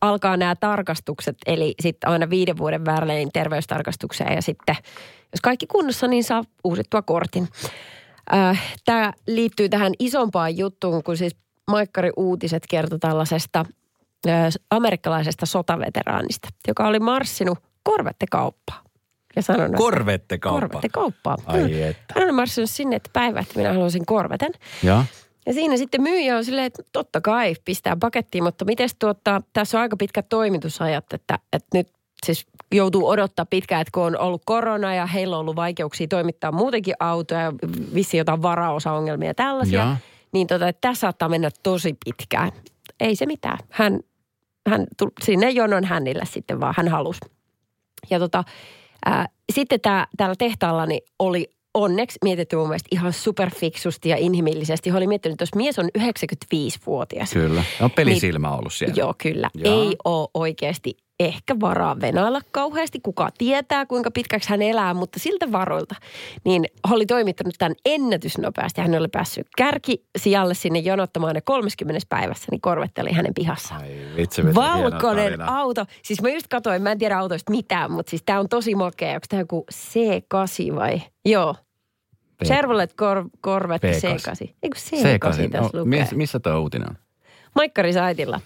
alkaa 0.00 0.36
nämä 0.36 0.56
tarkastukset, 0.56 1.36
eli 1.46 1.74
sitten 1.80 2.10
aina 2.10 2.30
viiden 2.30 2.58
vuoden 2.58 2.84
välein 2.84 3.28
terveystarkastukseen 3.32 4.34
ja 4.34 4.42
sitten, 4.42 4.76
jos 5.32 5.40
kaikki 5.42 5.66
kunnossa, 5.66 6.08
niin 6.08 6.24
saa 6.24 6.44
uusittua 6.64 7.02
kortin. 7.02 7.48
Tämä 8.84 9.12
liittyy 9.26 9.68
tähän 9.68 9.92
isompaan 9.98 10.58
juttuun, 10.58 11.02
kun 11.02 11.16
siis 11.16 11.36
Maikkari 11.70 12.10
Uutiset 12.16 12.62
kertoi 12.70 12.98
tällaisesta 12.98 13.64
amerikkalaisesta 14.70 15.46
sotaveteraanista, 15.46 16.48
joka 16.68 16.86
oli 16.88 17.00
marssinut 17.00 17.58
korvettekauppaan. 17.82 18.84
Ja 19.36 19.42
sanonut, 19.42 19.76
Korvettekauppaa. 19.76 20.60
Korvettekauppaa. 20.68 21.36
Ai 21.46 21.62
Mm. 21.62 21.82
että. 21.90 22.14
Hän 22.14 22.24
oli 22.24 22.32
marssinut 22.32 22.70
sinne, 22.70 22.96
että 22.96 23.10
päivä, 23.12 23.40
että 23.40 23.56
minä 23.56 23.72
haluaisin 23.72 24.06
korveten. 24.06 24.52
Ja? 24.82 25.04
Ja 25.46 25.52
siinä 25.52 25.76
sitten 25.76 26.02
myyjä 26.02 26.36
on 26.36 26.44
silleen, 26.44 26.66
että 26.66 26.82
totta 26.92 27.20
kai 27.20 27.54
pistää 27.64 27.96
pakettiin, 28.00 28.44
mutta 28.44 28.64
miten 28.64 28.88
tuottaa, 28.98 29.40
tässä 29.52 29.78
on 29.78 29.82
aika 29.82 29.96
pitkät 29.96 30.26
toimitusajat, 30.28 31.12
että, 31.12 31.38
että 31.52 31.68
nyt 31.78 31.88
siis 32.26 32.46
joutuu 32.72 33.08
odottaa 33.08 33.46
pitkään, 33.46 33.80
että 33.80 33.90
kun 33.94 34.02
on 34.02 34.18
ollut 34.18 34.42
korona 34.46 34.94
ja 34.94 35.06
heillä 35.06 35.36
on 35.36 35.40
ollut 35.40 35.56
vaikeuksia 35.56 36.06
toimittaa 36.08 36.52
muutenkin 36.52 36.94
autoja 37.00 37.40
ja 37.40 37.52
vissi 37.94 38.16
jotain 38.16 38.42
varaosaongelmia 38.42 39.28
ja 39.30 39.34
tällaisia, 39.34 39.80
Ja? 39.80 39.96
niin 40.32 40.46
tota, 40.46 40.68
että 40.68 40.88
tässä 40.88 41.00
saattaa 41.00 41.28
mennä 41.28 41.50
tosi 41.62 41.96
pitkään. 42.04 42.52
Ei 43.00 43.16
se 43.16 43.26
mitään. 43.26 43.58
Hän, 43.70 44.00
hän 44.68 44.86
tuli 44.98 45.10
sinne 45.22 45.50
jonon 45.50 45.84
hänillä 45.84 46.24
sitten 46.24 46.60
vaan, 46.60 46.74
hän 46.76 46.88
halusi. 46.88 47.20
Ja 48.10 48.18
tota, 48.18 48.44
ää, 49.04 49.28
sitten 49.52 49.80
tää, 49.80 50.06
täällä 50.16 50.34
tehtaalla 50.38 50.86
niin 50.86 51.02
oli 51.18 51.50
onneksi 51.74 52.18
mietitty 52.24 52.56
mun 52.56 52.68
mielestä 52.68 52.88
ihan 52.92 53.12
superfiksusti 53.12 54.08
ja 54.08 54.16
inhimillisesti. 54.16 54.90
He 54.90 54.96
oli 54.96 55.06
miettinyt, 55.06 55.32
että 55.34 55.42
jos 55.42 55.54
mies 55.54 55.78
on 55.78 55.88
95-vuotias. 55.98 57.32
Kyllä. 57.32 57.64
On 57.80 57.90
pelisilmä 57.90 58.56
ollut 58.56 58.72
siellä. 58.72 58.92
Niin. 58.92 59.00
Joo, 59.00 59.14
kyllä. 59.18 59.50
Jaa. 59.54 59.74
Ei 59.74 59.96
ole 60.04 60.28
oikeasti 60.34 60.96
ehkä 61.24 61.56
varaa 61.60 62.00
venailla 62.00 62.40
kauheasti. 62.50 63.00
Kuka 63.00 63.28
tietää, 63.38 63.86
kuinka 63.86 64.10
pitkäksi 64.10 64.50
hän 64.50 64.62
elää, 64.62 64.94
mutta 64.94 65.18
siltä 65.20 65.52
varoilta. 65.52 65.94
Niin 66.44 66.64
hän 66.86 66.94
oli 66.94 67.06
toimittanut 67.06 67.54
tämän 67.58 67.74
ennätysnopeasti. 67.84 68.80
Hän 68.80 68.94
oli 68.94 69.08
päässyt 69.08 69.46
kärki 69.56 70.04
sijalle 70.18 70.54
sinne 70.54 70.78
jonottamaan 70.78 71.34
ne 71.34 71.40
30 71.40 72.06
päivässä, 72.08 72.46
niin 72.50 72.60
korvetteli 72.60 73.12
hänen 73.12 73.34
pihassa. 73.34 73.74
Ai 73.74 73.82
vitsi, 73.82 74.16
vitsi, 74.16 74.42
hieno 74.42 74.54
Valkoinen 74.54 75.42
auto. 75.42 75.84
Siis 76.02 76.22
mä 76.22 76.28
just 76.28 76.46
katsoin, 76.48 76.82
mä 76.82 76.92
en 76.92 76.98
tiedä 76.98 77.18
autoista 77.18 77.50
mitään, 77.50 77.92
mutta 77.92 78.10
siis 78.10 78.22
tää 78.26 78.40
on 78.40 78.48
tosi 78.48 78.74
makea. 78.74 79.14
Onko 79.14 79.26
tää 79.28 79.40
joku 79.40 79.66
C8 79.74 80.74
vai? 80.74 81.02
Joo. 81.24 81.54
P- 82.38 82.44
Chevrolet 82.46 82.92
Cor- 82.92 83.30
Corvette 83.44 83.90
P8. 83.92 83.94
C8. 83.94 84.54
Eikö 84.62 84.78
C8 84.78 84.98
C8. 84.98 85.50
tässä 85.50 85.70
No, 85.74 85.84
lukee? 85.84 86.00
miss, 86.00 86.12
missä 86.12 86.40
tuo 86.40 86.60
uutinen 86.60 86.88
on? 86.90 86.96
Maikkarisaitilla. 87.54 88.40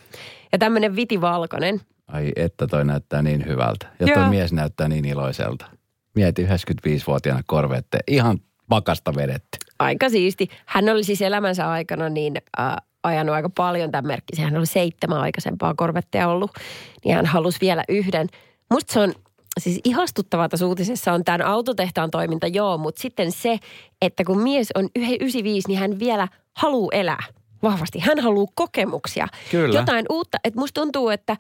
Ja 0.53 0.59
tämmönen 0.59 0.97
vitivalkoinen. 0.97 1.81
Ai 2.09 2.33
että 2.37 2.67
toi 2.67 2.85
näyttää 2.85 3.23
niin 3.23 3.47
hyvältä. 3.47 3.87
Ja 4.01 4.07
toi 4.07 4.23
Joo. 4.23 4.29
mies 4.31 4.53
näyttää 4.53 4.89
niin 4.89 5.05
iloiselta. 5.05 5.67
Mieti 6.15 6.47
95-vuotiaana 6.47 7.43
korvette. 7.47 7.99
Ihan 8.09 8.39
pakasta 8.69 9.15
vedetty. 9.17 9.59
Aika 9.79 10.09
siisti. 10.09 10.49
Hän 10.67 10.89
oli 10.89 11.05
siis 11.05 11.23
elämänsä 11.23 11.71
aikana 11.71 12.09
niin 12.09 12.35
äh, 12.61 12.77
ajanut 13.03 13.35
aika 13.35 13.51
paljon 13.57 13.91
tämän 13.91 14.07
merkkisen. 14.07 14.45
Hän 14.45 14.57
oli 14.57 14.67
seitsemän 14.67 15.19
aikaisempaa 15.19 15.75
korvetteja 15.75 16.29
ollut. 16.29 16.51
Niin 17.05 17.17
hän 17.17 17.27
halusi 17.27 17.59
vielä 17.61 17.85
yhden. 17.89 18.27
Musta 18.71 18.93
se 18.93 19.01
on 19.01 19.15
siis 19.61 19.81
ihastuttavaa 19.85 20.49
tässä 20.49 20.67
uutisessa 20.67 21.13
on 21.13 21.25
tämän 21.25 21.43
autotehtaan 21.43 22.11
toiminta, 22.11 22.47
joo, 22.47 22.79
mutta 22.79 23.03
sitten 23.03 23.33
se, 23.33 23.59
että 24.03 24.25
kun 24.25 24.43
mies 24.43 24.69
on 24.75 24.89
yhe- 24.97 25.17
95, 25.21 25.69
niin 25.69 25.79
hän 25.79 25.99
vielä 25.99 26.29
haluaa 26.57 26.91
elää 26.93 27.23
vahvasti. 27.63 27.99
Hän 27.99 28.19
haluaa 28.21 28.53
kokemuksia. 28.55 29.29
Kyllä. 29.51 29.79
Jotain 29.81 30.07
uutta. 30.11 30.39
Että 30.45 30.61
musta 30.61 30.81
tuntuu, 30.81 31.09
että 31.09 31.37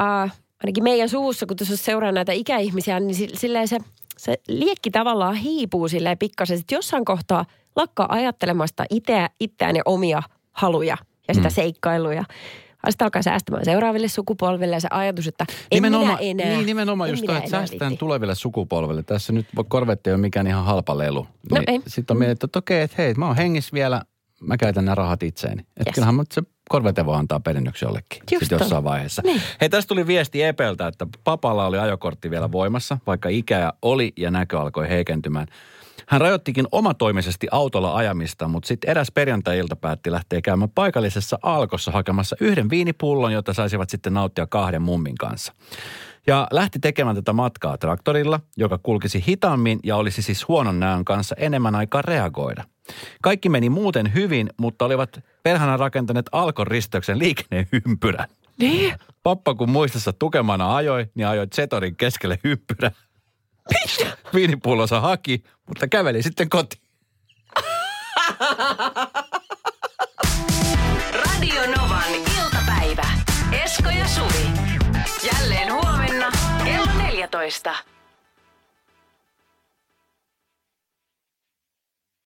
äh, 0.00 0.32
ainakin 0.64 0.84
meidän 0.84 1.08
suvussa, 1.08 1.46
kun 1.46 1.56
tuossa 1.56 1.76
seuraa 1.76 2.12
näitä 2.12 2.32
ikäihmisiä, 2.32 3.00
niin 3.00 3.14
si- 3.14 3.30
silleen 3.34 3.68
se, 3.68 3.78
se 4.18 4.36
liekki 4.48 4.90
tavallaan 4.90 5.34
hiipuu 5.34 5.88
silleen 5.88 6.18
pikkasen. 6.18 6.58
Että 6.58 6.74
jossain 6.74 7.04
kohtaa 7.04 7.44
lakkaa 7.76 8.06
ajattelemasta 8.12 8.84
itseä, 8.90 9.30
itseään 9.40 9.76
ja 9.76 9.82
omia 9.84 10.22
haluja 10.52 10.96
ja 11.28 11.34
sitä 11.34 11.48
Mm. 11.48 11.52
seikkailuja. 11.54 12.24
Ja 12.86 12.90
Sitten 12.92 13.04
alkaa 13.04 13.22
säästämään 13.22 13.64
seuraaville 13.64 14.08
sukupolville 14.08 14.76
ja 14.76 14.80
se 14.80 14.88
ajatus, 14.90 15.26
että 15.26 15.46
en 15.70 15.82
minä 15.82 15.98
enää. 16.20 16.46
Niin, 16.46 16.66
nimenomaan 16.66 17.08
en 17.10 17.12
just 17.12 17.26
toi, 17.26 17.36
että 17.36 17.50
säästetään 17.50 17.98
tuleville 17.98 18.34
sukupolville. 18.34 19.02
Tässä 19.02 19.32
nyt 19.32 19.46
korvetti 19.68 20.10
ei 20.10 20.14
ole 20.14 20.20
mikään 20.20 20.46
ihan 20.46 20.64
halpa 20.64 20.98
lelu. 20.98 21.26
No 21.50 21.58
Niin 21.58 21.70
ei. 21.70 21.80
Sitten 21.86 22.14
on 22.14 22.18
mietitty, 22.18 22.44
että 22.44 22.58
okei, 22.58 22.82
että 22.82 23.02
hei, 23.02 23.14
mä 23.14 23.26
oon 23.26 23.36
hengissä 23.36 23.70
vielä, 23.72 24.02
mä 24.40 24.56
käytän 24.56 24.84
nämä 24.84 24.94
rahat 24.94 25.22
itseeni. 25.22 25.60
Että 25.62 25.82
Yes. 25.86 25.94
kyllähän 25.94 26.14
mut 26.14 26.32
se 26.32 26.42
korvete 26.70 27.06
voi 27.06 27.16
antaa 27.16 27.40
perinnöksi 27.40 27.84
jollekin 27.84 28.22
Just 28.30 28.44
sit 28.44 28.50
jossain 28.50 28.84
vaiheessa. 28.84 29.22
Niin. 29.24 29.42
Hei, 29.60 29.68
tästä 29.68 29.88
tuli 29.88 30.06
viesti 30.06 30.42
Epeltä, 30.42 30.86
että 30.86 31.06
papalla 31.24 31.66
oli 31.66 31.78
ajokortti 31.78 32.30
vielä 32.30 32.52
voimassa, 32.52 32.98
vaikka 33.06 33.28
ikä 33.28 33.72
oli 33.82 34.12
ja 34.16 34.30
näkö 34.30 34.60
alkoi 34.60 34.88
heikentymään. 34.88 35.46
Hän 36.06 36.20
rajoittikin 36.20 36.66
omatoimisesti 36.72 37.46
autolla 37.50 37.96
ajamista, 37.96 38.48
mutta 38.48 38.66
sitten 38.66 38.90
eräs 38.90 39.10
perjantai-ilta 39.14 39.76
päätti 39.76 40.12
lähteä 40.12 40.40
käymään 40.40 40.70
paikallisessa 40.74 41.38
Alkossa 41.42 41.90
hakemassa 41.90 42.36
yhden 42.40 42.70
viinipullon, 42.70 43.32
jota 43.32 43.54
saisivat 43.54 43.90
sitten 43.90 44.14
nauttia 44.14 44.46
kahden 44.46 44.82
mummin 44.82 45.14
kanssa. 45.14 45.52
Ja 46.26 46.48
lähti 46.50 46.78
tekemään 46.78 47.16
tätä 47.16 47.32
matkaa 47.32 47.78
traktorilla, 47.78 48.40
joka 48.56 48.78
kulkisi 48.82 49.24
hitaammin 49.28 49.80
ja 49.84 49.96
olisi 49.96 50.22
siis 50.22 50.48
huonon 50.48 50.80
näön 50.80 51.04
kanssa 51.04 51.34
enemmän 51.38 51.74
aikaa 51.74 52.02
reagoida. 52.02 52.64
Kaikki 53.22 53.48
meni 53.48 53.70
muuten 53.70 54.14
hyvin, 54.14 54.50
mutta 54.56 54.84
olivat 54.84 55.20
perhana 55.42 55.76
rakentaneet 55.76 56.26
Alkon 56.32 56.66
risteyksen 56.66 57.18
liikenneympyrän. 57.18 58.28
Niin? 58.58 58.94
Pappa 59.22 59.54
kun 59.54 59.70
muistassa 59.70 60.12
tukemana 60.12 60.76
ajoi, 60.76 61.06
niin 61.14 61.26
ajoi 61.26 61.46
Zetorin 61.46 61.96
keskelle 61.96 62.38
ympyrä. 62.44 62.90
Viinipullonsa 64.34 65.00
haki, 65.00 65.44
mutta 65.68 65.88
käveli 65.88 66.22
sitten 66.22 66.48
kotiin. 66.48 66.82
Radio 71.12 71.66
Novan 71.76 72.14
iltapäivä. 72.14 73.06
Esko 73.64 73.90
ja 73.90 74.08
Suvi. 74.08 74.50
Jälleen 75.32 75.72
huomenna 75.72 76.30
kello 76.64 76.92
14. 76.98 77.74